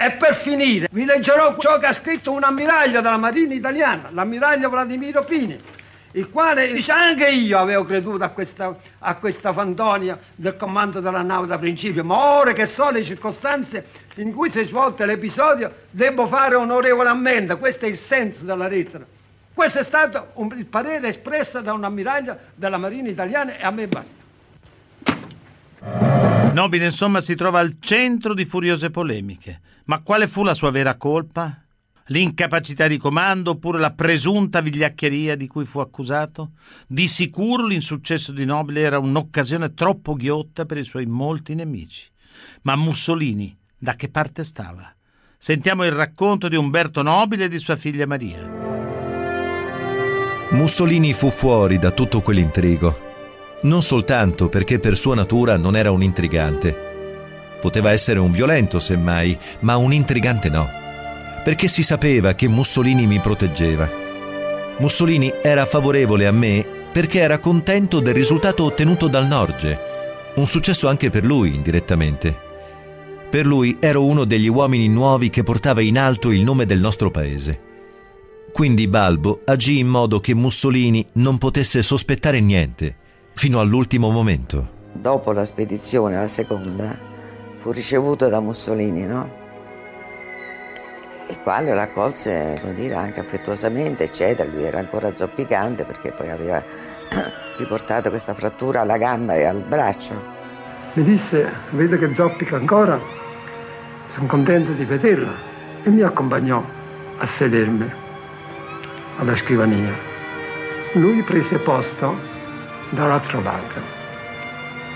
E 0.00 0.12
per 0.12 0.36
finire, 0.36 0.88
vi 0.92 1.04
leggerò 1.04 1.56
ciò 1.58 1.80
che 1.80 1.86
ha 1.86 1.92
scritto 1.92 2.30
un 2.30 2.44
ammiraglio 2.44 3.00
della 3.00 3.16
Marina 3.16 3.52
italiana, 3.52 4.10
l'ammiraglio 4.12 4.70
Vladimiro 4.70 5.24
Pini, 5.24 5.58
il 6.12 6.30
quale 6.30 6.72
dice 6.72 6.92
anche 6.92 7.28
io 7.28 7.58
avevo 7.58 7.84
creduto 7.84 8.22
a 8.22 8.28
questa, 8.28 8.76
a 9.00 9.14
questa 9.16 9.52
fantonia 9.52 10.16
del 10.36 10.56
comando 10.56 11.00
della 11.00 11.22
nave 11.22 11.48
da 11.48 11.58
principio, 11.58 12.04
ma 12.04 12.38
ora 12.38 12.52
che 12.52 12.66
so 12.66 12.92
le 12.92 13.02
circostanze 13.02 13.86
in 14.14 14.32
cui 14.32 14.50
si 14.50 14.60
è 14.60 14.66
svolto 14.68 15.04
l'episodio, 15.04 15.72
devo 15.90 16.28
fare 16.28 16.54
onorevole 16.54 17.08
ammenda. 17.08 17.56
Questo 17.56 17.86
è 17.86 17.88
il 17.88 17.98
senso 17.98 18.44
della 18.44 18.68
lettera. 18.68 19.04
Questo 19.52 19.80
è 19.80 19.82
stato 19.82 20.28
un, 20.34 20.54
il 20.56 20.66
parere 20.66 21.08
espresso 21.08 21.60
da 21.60 21.72
un 21.72 21.82
ammiraglio 21.82 22.38
della 22.54 22.78
Marina 22.78 23.08
italiana 23.08 23.56
e 23.56 23.64
a 23.64 23.72
me 23.72 23.88
basta. 23.88 24.26
Nobile, 26.52 26.84
insomma, 26.84 27.20
si 27.20 27.34
trova 27.34 27.58
al 27.58 27.78
centro 27.80 28.32
di 28.32 28.44
furiose 28.44 28.90
polemiche. 28.90 29.60
Ma 29.88 30.00
quale 30.00 30.28
fu 30.28 30.42
la 30.42 30.52
sua 30.52 30.70
vera 30.70 30.96
colpa? 30.96 31.62
L'incapacità 32.08 32.86
di 32.86 32.98
comando 32.98 33.52
oppure 33.52 33.78
la 33.78 33.92
presunta 33.92 34.60
vigliaccheria 34.60 35.34
di 35.34 35.46
cui 35.46 35.64
fu 35.64 35.78
accusato? 35.78 36.52
Di 36.86 37.08
sicuro 37.08 37.66
l'insuccesso 37.66 38.32
di 38.32 38.44
Nobile 38.44 38.80
era 38.80 38.98
un'occasione 38.98 39.72
troppo 39.72 40.14
ghiotta 40.14 40.66
per 40.66 40.76
i 40.76 40.84
suoi 40.84 41.06
molti 41.06 41.54
nemici. 41.54 42.06
Ma 42.62 42.76
Mussolini 42.76 43.56
da 43.78 43.94
che 43.94 44.10
parte 44.10 44.44
stava? 44.44 44.94
Sentiamo 45.38 45.84
il 45.84 45.92
racconto 45.92 46.48
di 46.48 46.56
Umberto 46.56 47.00
Nobile 47.00 47.44
e 47.44 47.48
di 47.48 47.58
sua 47.58 47.76
figlia 47.76 48.06
Maria. 48.06 48.46
Mussolini 50.50 51.14
fu 51.14 51.30
fuori 51.30 51.78
da 51.78 51.92
tutto 51.92 52.20
quell'intrigo 52.20 53.06
non 53.60 53.82
soltanto 53.82 54.48
perché 54.48 54.78
per 54.78 54.96
sua 54.96 55.16
natura 55.16 55.56
non 55.56 55.74
era 55.74 55.90
un 55.90 56.02
intrigante. 56.02 56.87
Poteva 57.60 57.90
essere 57.92 58.18
un 58.18 58.30
violento, 58.30 58.78
semmai, 58.78 59.36
ma 59.60 59.76
un 59.76 59.92
intrigante 59.92 60.48
no. 60.48 60.68
Perché 61.42 61.68
si 61.68 61.82
sapeva 61.82 62.34
che 62.34 62.48
Mussolini 62.48 63.06
mi 63.06 63.18
proteggeva. 63.20 63.88
Mussolini 64.78 65.32
era 65.42 65.66
favorevole 65.66 66.26
a 66.26 66.32
me 66.32 66.64
perché 66.92 67.20
era 67.20 67.38
contento 67.38 68.00
del 68.00 68.14
risultato 68.14 68.64
ottenuto 68.64 69.08
dal 69.08 69.26
Norge. 69.26 69.78
Un 70.36 70.46
successo 70.46 70.88
anche 70.88 71.10
per 71.10 71.24
lui, 71.24 71.54
indirettamente. 71.54 72.46
Per 73.28 73.44
lui 73.44 73.76
ero 73.80 74.04
uno 74.04 74.24
degli 74.24 74.48
uomini 74.48 74.88
nuovi 74.88 75.30
che 75.30 75.42
portava 75.42 75.80
in 75.80 75.98
alto 75.98 76.30
il 76.30 76.42
nome 76.42 76.64
del 76.64 76.80
nostro 76.80 77.10
paese. 77.10 77.66
Quindi 78.52 78.88
Balbo 78.88 79.42
agì 79.44 79.78
in 79.78 79.86
modo 79.86 80.20
che 80.20 80.34
Mussolini 80.34 81.04
non 81.14 81.38
potesse 81.38 81.82
sospettare 81.82 82.40
niente 82.40 82.96
fino 83.34 83.60
all'ultimo 83.60 84.10
momento. 84.10 84.76
Dopo 84.92 85.32
la 85.32 85.44
spedizione, 85.44 86.16
la 86.16 86.26
seconda, 86.26 86.98
fu 87.58 87.72
ricevuto 87.72 88.28
da 88.28 88.40
Mussolini, 88.40 89.04
no? 89.04 89.46
Il 91.28 91.40
quale 91.42 91.74
lo 91.74 91.80
accolse, 91.80 92.60
dire, 92.74 92.94
anche 92.94 93.20
affettuosamente, 93.20 94.04
eccetera. 94.04 94.48
Lui 94.48 94.64
era 94.64 94.78
ancora 94.78 95.14
zoppicante 95.14 95.84
perché 95.84 96.12
poi 96.12 96.30
aveva 96.30 96.62
riportato 97.58 98.08
questa 98.08 98.32
frattura 98.32 98.80
alla 98.80 98.96
gamba 98.96 99.34
e 99.34 99.44
al 99.44 99.60
braccio. 99.60 100.36
Mi 100.94 101.04
disse, 101.04 101.50
vede 101.70 101.98
che 101.98 102.14
zoppica 102.14 102.56
ancora? 102.56 102.98
Sono 104.14 104.26
contento 104.26 104.72
di 104.72 104.84
vederla. 104.84 105.32
E 105.82 105.90
mi 105.90 106.02
accompagnò 106.02 106.62
a 107.18 107.26
sedermi 107.26 107.92
alla 109.18 109.36
scrivania. 109.36 109.92
Lui 110.92 111.22
prese 111.22 111.58
posto 111.58 112.14
dall'altro 112.90 113.42
lato 113.42 113.96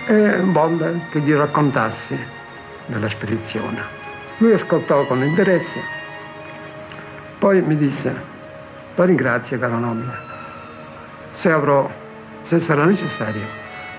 e 0.06 0.40
volle 0.40 1.02
che 1.10 1.20
gli 1.20 1.32
raccontassi 1.32 2.18
della 2.86 3.08
spedizione. 3.08 3.80
Lui 4.38 4.52
ascoltò 4.52 5.04
con 5.06 5.22
interesse, 5.22 5.80
poi 7.38 7.60
mi 7.62 7.76
disse, 7.76 8.14
la 8.94 9.04
ringrazio 9.04 9.58
caro 9.58 9.78
nobile, 9.78 10.12
se 11.34 11.50
avrò, 11.50 11.90
se 12.46 12.60
sarà 12.60 12.84
necessario, 12.84 13.44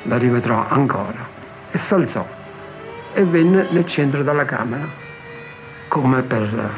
la 0.04 0.18
rivedrò 0.18 0.66
ancora. 0.68 1.32
E 1.72 1.78
s'alzò 1.80 2.26
e 3.14 3.24
venne 3.24 3.68
nel 3.70 3.88
centro 3.88 4.24
della 4.24 4.46
camera 4.46 4.86
come 5.88 6.22
per 6.22 6.72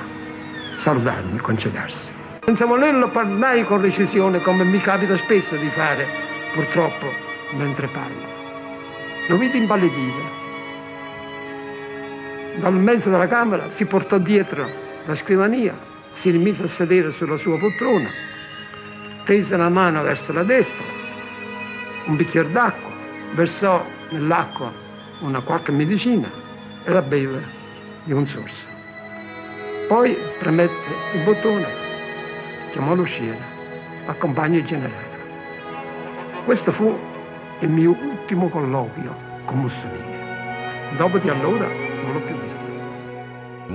salutarmi, 0.82 1.38
concedersi. 1.39 2.14
Senza 2.43 2.66
volerlo 2.66 3.10
parlai 3.10 3.64
con 3.64 3.82
recisione 3.82 4.39
come 4.41 4.64
mi 4.64 4.80
capita 4.80 5.16
spesso 5.18 5.56
di 5.56 5.68
fare, 5.68 6.06
purtroppo, 6.53 7.12
mentre 7.58 7.88
parlo. 7.88 8.34
Lo 9.28 9.38
vidi 9.38 9.58
impallidire. 9.58 10.44
Dal 12.58 12.74
mezzo 12.74 13.10
della 13.10 13.28
camera 13.28 13.70
si 13.76 13.86
portò 13.86 14.18
dietro 14.18 14.68
la 15.06 15.16
scrivania, 15.16 15.78
si 16.22 16.32
rimise 16.32 16.64
a 16.64 16.68
sedere 16.70 17.12
sulla 17.12 17.38
sua 17.38 17.60
poltrona, 17.60 18.10
tese 19.26 19.56
la 19.58 19.70
mano 19.70 20.01
verso 20.01 20.32
la 20.32 20.43
destra, 20.43 20.84
un 22.06 22.16
bicchiere 22.16 22.51
d'acqua, 22.51 22.91
versò 23.34 23.86
nell'acqua 24.12 24.72
una 25.20 25.41
qualche 25.41 25.72
medicina 25.72 26.30
e 26.84 26.91
la 26.91 27.01
beve 27.01 27.43
di 28.03 28.14
un 28.14 28.26
sorso. 28.26 28.64
Poi 29.88 30.18
premette 30.39 30.93
il 31.14 31.24
bottone, 31.24 31.68
chiamò 32.72 32.95
l'usciere, 32.95 33.38
accompagna 34.06 34.58
il 34.58 34.66
generale. 34.66 35.14
Questo 36.45 36.72
fu 36.72 36.97
il 37.60 37.70
mio 37.70 37.91
ultimo 37.91 38.49
colloquio 38.49 39.16
con 39.45 39.60
Mussolini. 39.60 40.14
Dopo 40.97 41.18
di 41.18 41.30
allora 41.30 41.68
non 41.68 42.14
l'ho 42.14 42.20
più 42.20 42.36
visto. 42.36 42.44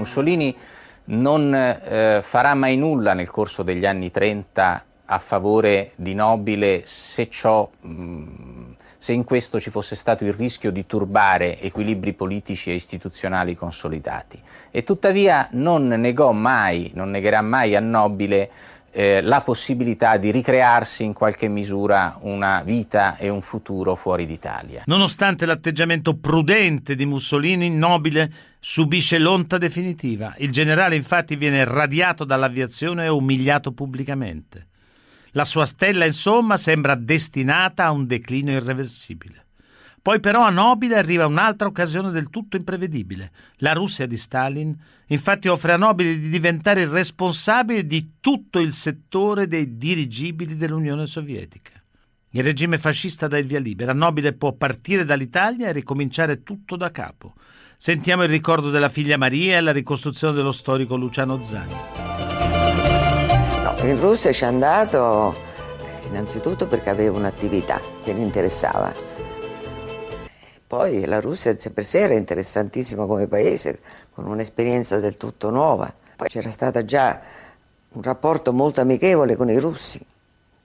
Mussolini 0.00 0.56
non 1.04 1.54
eh, 1.54 2.20
farà 2.22 2.54
mai 2.54 2.76
nulla 2.76 3.12
nel 3.12 3.30
corso 3.30 3.62
degli 3.62 3.84
anni 3.84 4.10
30 4.10 4.84
a 5.04 5.18
favore 5.18 5.92
di 5.96 6.14
Nobile 6.14 6.82
se 6.84 7.28
ciò 7.28 7.68
mh, 7.80 8.76
se 8.96 9.12
in 9.12 9.24
questo 9.24 9.58
ci 9.58 9.70
fosse 9.70 9.96
stato 9.96 10.24
il 10.24 10.34
rischio 10.34 10.70
di 10.70 10.86
turbare 10.86 11.58
equilibri 11.58 12.12
politici 12.12 12.70
e 12.70 12.74
istituzionali 12.74 13.54
consolidati. 13.54 14.40
E 14.70 14.84
tuttavia 14.84 15.48
non 15.52 15.88
negò 15.88 16.32
mai, 16.32 16.90
non 16.94 17.10
negherà 17.10 17.40
mai 17.40 17.74
a 17.74 17.80
Nobile 17.80 18.50
eh, 18.92 19.20
la 19.22 19.42
possibilità 19.42 20.16
di 20.16 20.30
ricrearsi 20.30 21.04
in 21.04 21.12
qualche 21.12 21.48
misura 21.48 22.18
una 22.22 22.62
vita 22.62 23.16
e 23.16 23.28
un 23.28 23.40
futuro 23.40 23.94
fuori 23.94 24.26
d'Italia. 24.26 24.82
Nonostante 24.86 25.46
l'atteggiamento 25.46 26.16
prudente 26.16 26.94
di 26.94 27.06
Mussolini, 27.06 27.70
Nobile 27.70 28.32
subisce 28.58 29.18
l'onta 29.18 29.58
definitiva. 29.58 30.34
Il 30.38 30.50
generale 30.50 30.96
infatti 30.96 31.36
viene 31.36 31.64
radiato 31.64 32.24
dall'aviazione 32.24 33.04
e 33.04 33.08
umiliato 33.08 33.72
pubblicamente. 33.72 34.66
La 35.32 35.44
sua 35.44 35.66
stella, 35.66 36.04
insomma, 36.04 36.56
sembra 36.56 36.96
destinata 36.96 37.84
a 37.84 37.92
un 37.92 38.06
declino 38.06 38.50
irreversibile. 38.50 39.44
Poi 40.02 40.18
però 40.18 40.42
a 40.42 40.50
Nobile 40.50 40.96
arriva 40.96 41.26
un'altra 41.26 41.68
occasione 41.68 42.10
del 42.10 42.30
tutto 42.30 42.56
imprevedibile. 42.56 43.30
La 43.56 43.74
Russia 43.74 44.06
di 44.06 44.16
Stalin 44.16 44.74
infatti 45.08 45.48
offre 45.48 45.72
a 45.72 45.76
Nobile 45.76 46.18
di 46.18 46.30
diventare 46.30 46.82
il 46.82 46.88
responsabile 46.88 47.84
di 47.84 48.12
tutto 48.20 48.60
il 48.60 48.72
settore 48.72 49.46
dei 49.46 49.76
dirigibili 49.76 50.56
dell'Unione 50.56 51.06
Sovietica. 51.06 51.72
Il 52.30 52.44
regime 52.44 52.78
fascista 52.78 53.26
dà 53.26 53.36
il 53.36 53.46
via 53.46 53.58
libera, 53.58 53.92
Nobile 53.92 54.32
può 54.32 54.52
partire 54.52 55.04
dall'Italia 55.04 55.68
e 55.68 55.72
ricominciare 55.72 56.42
tutto 56.42 56.76
da 56.76 56.90
capo. 56.90 57.34
Sentiamo 57.76 58.22
il 58.22 58.28
ricordo 58.28 58.70
della 58.70 58.88
figlia 58.88 59.16
Maria 59.18 59.56
e 59.56 59.60
la 59.60 59.72
ricostruzione 59.72 60.34
dello 60.34 60.52
storico 60.52 60.96
Luciano 60.96 61.42
Zani. 61.42 61.74
In 63.82 63.98
Russia 63.98 64.32
ci 64.32 64.44
è 64.44 64.46
andato 64.46 65.34
innanzitutto 66.06 66.66
perché 66.66 66.90
aveva 66.90 67.16
un'attività 67.16 67.80
che 68.02 68.14
gli 68.14 68.20
interessava. 68.20 69.09
Poi 70.70 71.04
la 71.04 71.18
Russia 71.18 71.52
per 71.74 71.84
sé 71.84 71.98
era 71.98 72.14
interessantissima 72.14 73.04
come 73.04 73.26
paese, 73.26 73.80
con 74.14 74.28
un'esperienza 74.28 75.00
del 75.00 75.16
tutto 75.16 75.50
nuova. 75.50 75.92
Poi 76.14 76.28
c'era 76.28 76.48
stato 76.48 76.84
già 76.84 77.20
un 77.88 78.02
rapporto 78.02 78.52
molto 78.52 78.80
amichevole 78.80 79.34
con 79.34 79.50
i 79.50 79.58
russi, 79.58 80.00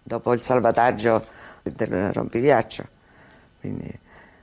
dopo 0.04 0.32
il 0.34 0.44
salvataggio 0.44 1.26
del 1.64 2.14
rompighiaccio. 2.14 2.88
Quindi... 3.60 4.00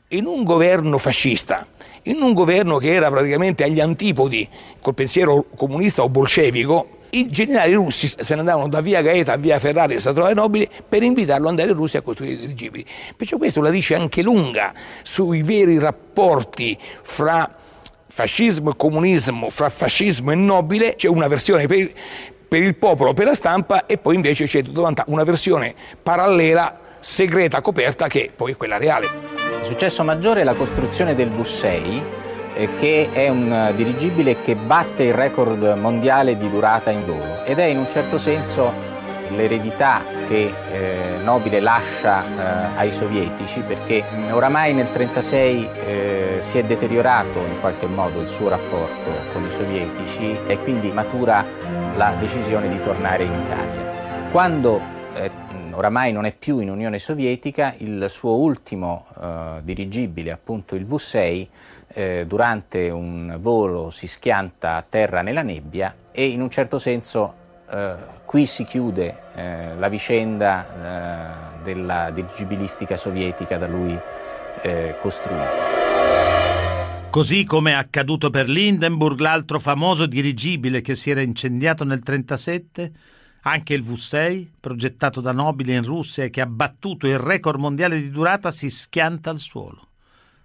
In 0.08 0.26
un 0.26 0.42
governo 0.42 0.98
fascista, 0.98 1.64
in 2.05 2.20
un 2.20 2.32
governo 2.32 2.78
che 2.78 2.92
era 2.92 3.11
praticamente 3.11 3.64
agli 3.64 3.80
antipodi 3.80 4.48
col 4.80 4.94
pensiero 4.94 5.46
comunista 5.57 6.03
o 6.03 6.09
bolscevico, 6.09 7.00
i 7.11 7.28
generali 7.28 7.74
russi 7.74 8.09
se 8.09 8.34
ne 8.34 8.40
andavano 8.40 8.68
da 8.68 8.80
via 8.80 9.03
Gaeta 9.03 9.34
a 9.34 9.36
via 9.36 9.59
Ferrari 9.59 9.96
a 9.96 10.00
trovare 10.00 10.32
Nobili 10.32 10.66
per 10.88 11.03
invitarlo 11.03 11.44
ad 11.44 11.50
andare 11.50 11.70
in 11.70 11.76
Russia 11.76 11.98
a 11.98 12.03
costruire 12.03 12.34
i 12.34 12.38
dirigibili. 12.38 12.86
Perciò 13.14 13.36
questo 13.36 13.61
la 13.61 13.68
dice 13.68 13.94
anche 13.94 14.22
lunga 14.22 14.72
sui 15.03 15.42
veri 15.42 15.78
rapporti 15.78 16.76
fra 17.03 17.59
fascismo 18.07 18.70
e 18.70 18.74
comunismo, 18.76 19.50
fra 19.50 19.68
fascismo 19.68 20.32
e 20.32 20.34
nobile, 20.34 20.94
c'è 20.94 21.09
una 21.09 21.28
versione 21.28 21.66
per 21.66 22.62
il 22.62 22.76
popolo, 22.76 23.12
per 23.14 23.26
la 23.26 23.34
stampa 23.34 23.86
e 23.86 23.98
poi 23.98 24.14
invece 24.14 24.46
c'è 24.46 24.62
una 25.07 25.24
versione 25.24 25.74
parallela, 26.03 26.78
segreta, 27.03 27.61
coperta 27.61 28.07
che 28.07 28.30
poi 28.34 28.53
è 28.53 28.57
quella 28.57 28.78
reale. 28.78 29.07
Il 29.61 29.66
successo 29.66 30.05
maggiore 30.05 30.42
è 30.42 30.44
la 30.44 30.55
costruzione 30.55 31.14
del 31.14 31.30
V6 31.30 32.03
eh, 32.55 32.68
che 32.76 33.09
è 33.12 33.28
un 33.28 33.53
eh, 33.53 33.74
dirigibile 33.74 34.40
che 34.40 34.55
batte 34.55 35.05
il 35.05 35.14
record 35.14 35.62
mondiale 35.76 36.36
di 36.36 36.48
durata 36.48 36.90
in 36.90 37.05
volo 37.05 37.44
ed 37.44 37.59
è 37.59 37.64
in 37.64 37.78
un 37.78 37.88
certo 37.88 38.18
senso 38.18 38.72
l'eredità 39.30 40.03
che 40.28 40.53
eh, 40.70 41.16
Nobile 41.22 41.61
lascia 41.61 42.22
eh, 42.22 42.78
ai 42.78 42.92
sovietici 42.92 43.61
perché 43.61 44.05
oramai 44.30 44.74
nel 44.74 44.90
1936 44.92 45.70
eh, 45.86 46.36
si 46.40 46.59
è 46.59 46.64
deteriorato 46.64 47.38
in 47.38 47.59
qualche 47.61 47.86
modo 47.86 48.20
il 48.20 48.28
suo 48.28 48.48
rapporto 48.48 49.11
con 49.32 49.44
i 49.44 49.50
sovietici 49.50 50.38
e 50.46 50.59
quindi 50.59 50.92
matura 50.92 51.44
la 51.96 52.14
decisione 52.18 52.68
di 52.68 52.82
tornare 52.82 53.24
in 53.24 53.32
Italia. 53.32 53.90
Quando 54.30 54.80
eh, 55.14 55.30
oramai 55.73 56.12
non 56.12 56.25
è 56.25 56.35
più 56.35 56.59
in 56.59 56.70
Unione 56.70 56.99
Sovietica, 56.99 57.75
il 57.79 58.07
suo 58.09 58.37
ultimo 58.37 59.07
dirigibile, 59.62 60.31
appunto 60.31 60.75
il 60.75 60.87
V6, 60.87 61.49
eh, 61.95 62.25
durante 62.27 62.91
un 62.91 63.37
volo 63.41 63.91
si 63.91 64.07
schianta 64.07 64.77
a 64.77 64.85
terra 64.89 65.23
nella 65.23 65.43
nebbia 65.43 65.95
e 66.11 66.29
in 66.29 66.41
un 66.41 66.51
certo 66.51 66.79
senso 66.79 67.35
eh, 67.70 67.95
qui 68.25 68.47
si 68.47 68.64
chiude 68.64 69.16
eh, 69.35 69.75
la 69.79 69.89
vicenda 69.89 71.61
eh, 71.61 71.62
della 71.62 72.11
dirigibilistica 72.11 72.97
sovietica 72.97 73.59
da 73.59 73.66
lui 73.66 73.99
eh, 74.62 74.95
costruita. 75.01 75.81
Così 77.11 77.45
come 77.45 77.73
è 77.73 77.75
accaduto 77.75 78.31
per 78.31 78.49
l'Hindenburg, 78.49 79.20
l'altro 79.20 79.59
famoso 79.59 80.07
dirigibile 80.07 80.81
che 80.81 80.95
si 80.95 81.11
era 81.11 81.20
incendiato 81.20 81.85
nel 81.85 82.01
1937, 82.03 82.93
anche 83.43 83.74
il 83.74 83.82
V6, 83.82 84.49
progettato 84.61 85.20
da 85.20 85.32
nobili 85.32 85.74
in 85.74 85.84
Russia 85.84 86.24
e 86.24 86.30
che 86.30 86.40
ha 86.40 86.47
battuto 86.47 87.07
il 87.07 87.18
record 87.18 87.59
mondiale 87.59 88.01
di 88.01 88.11
durata, 88.11 88.51
si 88.51 88.70
schianta 88.70 89.30
al 89.30 89.38
suolo. 89.38 89.88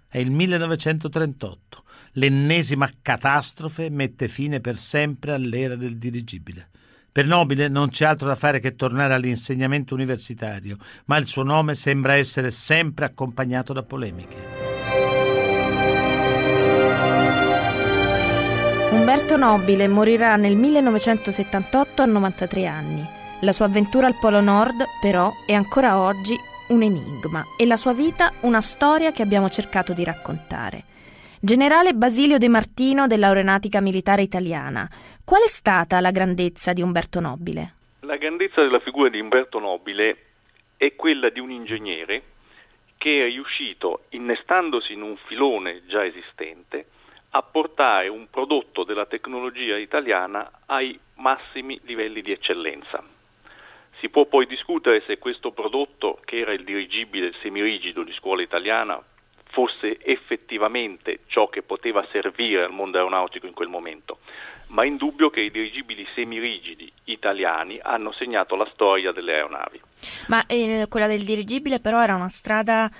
È 0.08 0.18
il 0.18 0.30
1938. 0.30 1.84
L'ennesima 2.12 2.90
catastrofe 3.00 3.90
mette 3.90 4.28
fine 4.28 4.60
per 4.60 4.78
sempre 4.78 5.32
all'era 5.32 5.76
del 5.76 5.98
dirigibile. 5.98 6.70
Per 7.10 7.26
Nobile 7.26 7.68
non 7.68 7.90
c'è 7.90 8.04
altro 8.04 8.28
da 8.28 8.34
fare 8.34 8.60
che 8.60 8.76
tornare 8.76 9.14
all'insegnamento 9.14 9.94
universitario, 9.94 10.76
ma 11.06 11.16
il 11.16 11.26
suo 11.26 11.42
nome 11.42 11.74
sembra 11.74 12.14
essere 12.14 12.50
sempre 12.50 13.06
accompagnato 13.06 13.72
da 13.72 13.82
polemiche. 13.82 14.67
Umberto 18.90 19.36
Nobile 19.36 19.86
morirà 19.86 20.36
nel 20.36 20.56
1978 20.56 22.00
a 22.00 22.06
93 22.06 22.66
anni. 22.66 23.04
La 23.42 23.52
sua 23.52 23.66
avventura 23.66 24.06
al 24.06 24.16
Polo 24.18 24.40
Nord, 24.40 24.82
però, 25.02 25.30
è 25.46 25.52
ancora 25.52 25.98
oggi 25.98 26.34
un 26.68 26.82
enigma 26.82 27.44
e 27.58 27.66
la 27.66 27.76
sua 27.76 27.92
vita 27.92 28.32
una 28.40 28.62
storia 28.62 29.12
che 29.12 29.20
abbiamo 29.20 29.50
cercato 29.50 29.92
di 29.92 30.04
raccontare. 30.04 30.84
Generale 31.38 31.92
Basilio 31.92 32.38
De 32.38 32.48
Martino 32.48 33.06
dell'Aeronautica 33.06 33.82
Militare 33.82 34.22
Italiana, 34.22 34.88
qual 35.22 35.42
è 35.42 35.48
stata 35.48 36.00
la 36.00 36.10
grandezza 36.10 36.72
di 36.72 36.80
Umberto 36.80 37.20
Nobile? 37.20 37.74
La 38.00 38.16
grandezza 38.16 38.62
della 38.62 38.80
figura 38.80 39.10
di 39.10 39.20
Umberto 39.20 39.58
Nobile 39.58 40.16
è 40.78 40.94
quella 40.96 41.28
di 41.28 41.40
un 41.40 41.50
ingegnere 41.50 42.22
che 42.96 43.26
è 43.26 43.28
riuscito, 43.28 44.04
innestandosi 44.08 44.94
in 44.94 45.02
un 45.02 45.16
filone 45.26 45.82
già 45.86 46.04
esistente, 46.06 46.86
a 47.30 47.42
portare 47.42 48.08
un 48.08 48.28
prodotto 48.30 48.84
della 48.84 49.06
tecnologia 49.06 49.76
italiana 49.76 50.50
ai 50.66 50.98
massimi 51.14 51.78
livelli 51.84 52.22
di 52.22 52.32
eccellenza. 52.32 53.02
Si 53.98 54.08
può 54.08 54.26
poi 54.26 54.46
discutere 54.46 55.02
se 55.06 55.18
questo 55.18 55.50
prodotto, 55.50 56.20
che 56.24 56.38
era 56.38 56.52
il 56.52 56.64
dirigibile 56.64 57.32
semirigido 57.42 58.02
di 58.04 58.12
scuola 58.12 58.42
italiana, 58.42 59.02
fosse 59.50 59.98
effettivamente 60.04 61.20
ciò 61.26 61.48
che 61.48 61.62
poteva 61.62 62.06
servire 62.12 62.64
al 62.64 62.72
mondo 62.72 62.98
aeronautico 62.98 63.46
in 63.46 63.54
quel 63.54 63.68
momento, 63.68 64.18
ma 64.68 64.82
è 64.82 64.86
indubbio 64.86 65.30
che 65.30 65.40
i 65.40 65.50
dirigibili 65.50 66.06
semirigidi 66.14 66.90
italiani 67.04 67.80
hanno 67.82 68.12
segnato 68.12 68.54
la 68.54 68.68
storia 68.72 69.10
delle 69.10 69.34
aeronavi. 69.34 69.80
Ma 70.28 70.46
eh, 70.46 70.86
quella 70.88 71.06
del 71.06 71.24
dirigibile 71.24 71.80
però 71.80 72.00
era 72.00 72.14
una 72.14 72.28
strada 72.28 72.90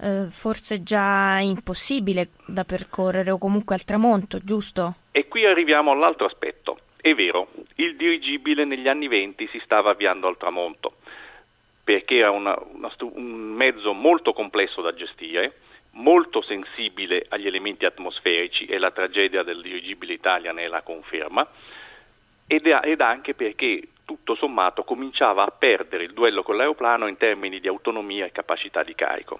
eh, 0.00 0.26
forse 0.30 0.82
già 0.82 1.38
impossibile 1.38 2.28
da 2.46 2.64
percorrere 2.64 3.30
o 3.30 3.38
comunque 3.38 3.74
al 3.74 3.84
tramonto, 3.84 4.38
giusto? 4.42 4.94
E 5.10 5.28
qui 5.28 5.44
arriviamo 5.44 5.90
all'altro 5.90 6.26
aspetto. 6.26 6.78
È 7.00 7.14
vero, 7.14 7.48
il 7.76 7.96
dirigibile 7.96 8.64
negli 8.64 8.88
anni 8.88 9.08
venti 9.08 9.48
si 9.52 9.60
stava 9.62 9.90
avviando 9.90 10.26
al 10.26 10.36
tramonto 10.36 10.96
perché 11.86 12.16
era 12.16 12.32
una, 12.32 12.60
una, 12.72 12.90
un 12.98 13.54
mezzo 13.54 13.92
molto 13.92 14.32
complesso 14.32 14.82
da 14.82 14.92
gestire, 14.92 15.60
molto 15.92 16.42
sensibile 16.42 17.26
agli 17.28 17.46
elementi 17.46 17.84
atmosferici 17.84 18.64
e 18.64 18.76
la 18.78 18.90
tragedia 18.90 19.44
del 19.44 19.62
dirigibile 19.62 20.14
Italia 20.14 20.50
ne 20.50 20.64
è 20.64 20.66
la 20.66 20.82
conferma, 20.82 21.46
ed, 22.48 22.66
ed 22.66 23.00
anche 23.00 23.34
perché 23.34 23.82
tutto 24.04 24.34
sommato 24.34 24.82
cominciava 24.82 25.44
a 25.44 25.52
perdere 25.56 26.02
il 26.02 26.12
duello 26.12 26.42
con 26.42 26.56
l'aeroplano 26.56 27.06
in 27.06 27.16
termini 27.16 27.60
di 27.60 27.68
autonomia 27.68 28.24
e 28.24 28.32
capacità 28.32 28.82
di 28.82 28.96
carico. 28.96 29.38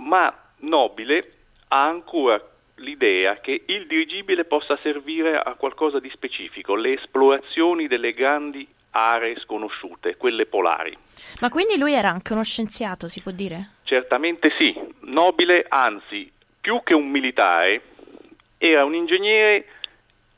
Ma 0.00 0.34
Nobile 0.58 1.22
ha 1.68 1.86
ancora 1.86 2.42
l'idea 2.76 3.40
che 3.40 3.64
il 3.66 3.86
dirigibile 3.86 4.44
possa 4.44 4.78
servire 4.82 5.38
a 5.38 5.54
qualcosa 5.54 6.00
di 6.00 6.10
specifico, 6.10 6.74
le 6.74 6.94
esplorazioni 6.94 7.86
delle 7.86 8.12
grandi 8.12 8.66
aree 8.92 9.38
sconosciute, 9.38 10.16
quelle 10.16 10.46
polari. 10.46 10.96
Ma 11.40 11.48
quindi 11.48 11.78
lui 11.78 11.92
era 11.92 12.08
anche 12.08 12.32
uno 12.32 12.42
scienziato, 12.42 13.08
si 13.08 13.20
può 13.20 13.30
dire? 13.30 13.72
Certamente 13.84 14.50
sì, 14.58 14.74
nobile, 15.00 15.66
anzi, 15.68 16.30
più 16.60 16.80
che 16.82 16.94
un 16.94 17.08
militare, 17.08 17.82
era 18.58 18.84
un 18.84 18.94
ingegnere 18.94 19.66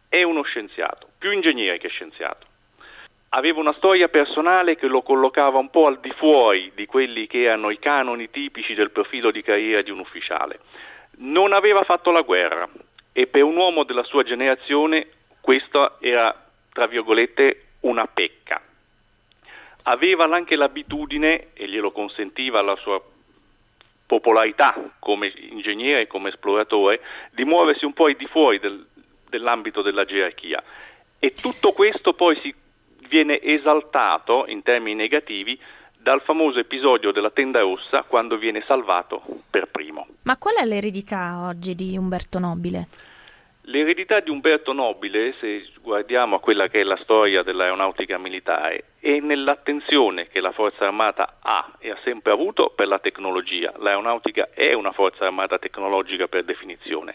e 0.09 0.23
uno 0.25 0.43
scienziato, 0.43 1.09
più 1.17 1.31
ingegnere 1.31 1.79
che 1.79 1.89
scienziato. 1.89 2.47
Aveva 3.35 3.61
una 3.61 3.73
storia 3.73 4.09
personale 4.09 4.77
che 4.77 4.87
lo 4.87 5.01
collocava 5.01 5.57
un 5.57 5.71
po' 5.71 5.87
al 5.87 6.01
di 6.01 6.11
fuori 6.11 6.71
di 6.75 6.85
quelli 6.85 7.27
che 7.27 7.45
erano 7.45 7.71
i 7.71 7.79
canoni 7.79 8.29
tipici 8.29 8.75
del 8.75 8.91
profilo 8.91 9.31
di 9.31 9.43
carriera 9.43 9.81
di 9.81 9.91
un 9.91 10.01
ufficiale. 10.01 10.61
Non 11.19 11.55
aveva 11.55 11.83
fatto 11.83 12.11
la 12.11 12.21
guerra 12.21 12.69
e 13.11 13.27
per 13.27 13.43
un 13.43 13.57
uomo 13.57 13.85
della 13.85 14.03
sua 14.03 14.23
generazione 14.23 15.07
questa 15.41 15.97
era, 16.01 16.45
tra 16.75 16.87
virgolette, 16.87 17.69
una 17.81 18.07
pecca. 18.07 18.61
Aveva 19.85 20.25
anche 20.25 20.55
l'abitudine, 20.55 21.53
e 21.55 21.69
glielo 21.69 21.91
consentiva 21.91 22.61
la 22.61 22.77
sua 22.77 23.01
popolarità 24.05 24.75
come 24.99 25.33
ingegnere 25.35 26.03
e 26.03 26.07
come 26.07 26.29
esploratore, 26.29 27.01
di 27.31 27.47
muoversi 27.47 27.87
un 27.87 27.95
po' 27.95 28.09
al 28.09 28.15
di 28.15 28.27
fuori 28.27 28.59
del, 28.59 28.87
dell'ambito 29.31 29.81
della 29.81 30.05
gerarchia. 30.05 30.63
E 31.19 31.31
tutto 31.31 31.73
questo 31.73 32.13
poi 32.13 32.39
si 32.41 32.55
viene 33.09 33.41
esaltato 33.41 34.45
in 34.47 34.63
termini 34.63 34.95
negativi 34.95 35.59
dal 35.97 36.21
famoso 36.23 36.59
episodio 36.59 37.13
della 37.13 37.31
tenda 37.31 37.61
rossa 37.61 38.03
quando 38.03 38.37
viene 38.37 38.63
salvato 38.67 39.23
per 39.49 39.69
primo. 39.69 40.07
Ma 40.23 40.37
qual 40.37 40.57
è 40.57 40.65
l'eredità 40.65 41.47
oggi 41.47 41.75
di 41.75 41.97
Umberto 41.97 42.39
Nobile? 42.39 42.89
L'eredità 43.67 44.19
di 44.19 44.29
Umberto 44.29 44.73
Nobile, 44.73 45.35
se 45.39 45.65
guardiamo 45.81 46.35
a 46.35 46.41
quella 46.41 46.67
che 46.67 46.81
è 46.81 46.83
la 46.83 46.99
storia 47.01 47.45
dell'aeronautica 47.45 48.19
militare, 48.19 48.87
è 48.99 49.21
nell'attenzione 49.21 50.27
che 50.27 50.41
la 50.41 50.51
Forza 50.51 50.85
Armata 50.85 51.37
ha 51.41 51.71
e 51.79 51.91
ha 51.91 51.99
sempre 52.03 52.33
avuto 52.33 52.73
per 52.75 52.89
la 52.89 52.99
tecnologia. 52.99 53.73
L'aeronautica 53.79 54.49
è 54.53 54.73
una 54.73 54.91
Forza 54.91 55.27
Armata 55.27 55.61
tecnologica 55.61 56.27
per 56.27 56.43
definizione 56.43 57.15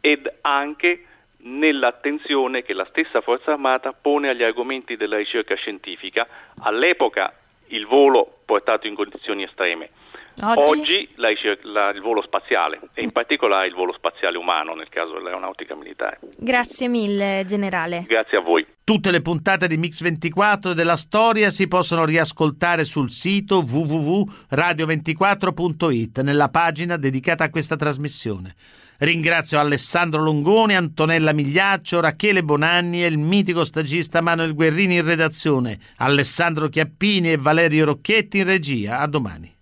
ed 0.00 0.32
anche 0.42 1.06
nell'attenzione 1.42 2.62
che 2.62 2.72
la 2.72 2.86
stessa 2.90 3.20
Forza 3.20 3.52
Armata 3.52 3.92
pone 3.92 4.28
agli 4.28 4.42
argomenti 4.42 4.96
della 4.96 5.16
ricerca 5.16 5.54
scientifica, 5.54 6.26
all'epoca 6.60 7.34
il 7.68 7.86
volo 7.86 8.40
portato 8.44 8.86
in 8.86 8.94
condizioni 8.94 9.44
estreme 9.44 9.90
Oggi, 10.40 10.80
Oggi 10.80 11.08
la, 11.16 11.28
la, 11.62 11.90
il 11.90 12.00
volo 12.00 12.22
spaziale 12.22 12.80
e 12.94 13.02
in 13.02 13.12
particolare 13.12 13.66
il 13.66 13.74
volo 13.74 13.92
spaziale 13.92 14.38
umano 14.38 14.72
nel 14.74 14.88
caso 14.88 15.12
dell'aeronautica 15.14 15.76
militare. 15.76 16.20
Grazie 16.36 16.88
mille 16.88 17.44
generale. 17.46 18.06
Grazie 18.08 18.38
a 18.38 18.40
voi. 18.40 18.66
Tutte 18.82 19.10
le 19.10 19.20
puntate 19.20 19.66
di 19.68 19.76
Mix24 19.76 20.72
della 20.72 20.96
storia 20.96 21.50
si 21.50 21.68
possono 21.68 22.06
riascoltare 22.06 22.84
sul 22.84 23.10
sito 23.10 23.58
www.radio24.it 23.58 26.20
nella 26.20 26.48
pagina 26.48 26.96
dedicata 26.96 27.44
a 27.44 27.50
questa 27.50 27.76
trasmissione. 27.76 28.54
Ringrazio 29.02 29.58
Alessandro 29.58 30.22
Longoni, 30.22 30.76
Antonella 30.76 31.32
Migliaccio, 31.32 31.98
Rachele 31.98 32.44
Bonanni 32.44 33.02
e 33.02 33.08
il 33.08 33.18
mitico 33.18 33.64
stagista 33.64 34.20
Manuel 34.20 34.54
Guerrini 34.54 34.94
in 34.94 35.04
redazione, 35.04 35.76
Alessandro 35.96 36.68
Chiappini 36.68 37.32
e 37.32 37.36
Valerio 37.36 37.86
Rocchetti 37.86 38.38
in 38.38 38.44
regia. 38.44 39.00
A 39.00 39.08
domani. 39.08 39.52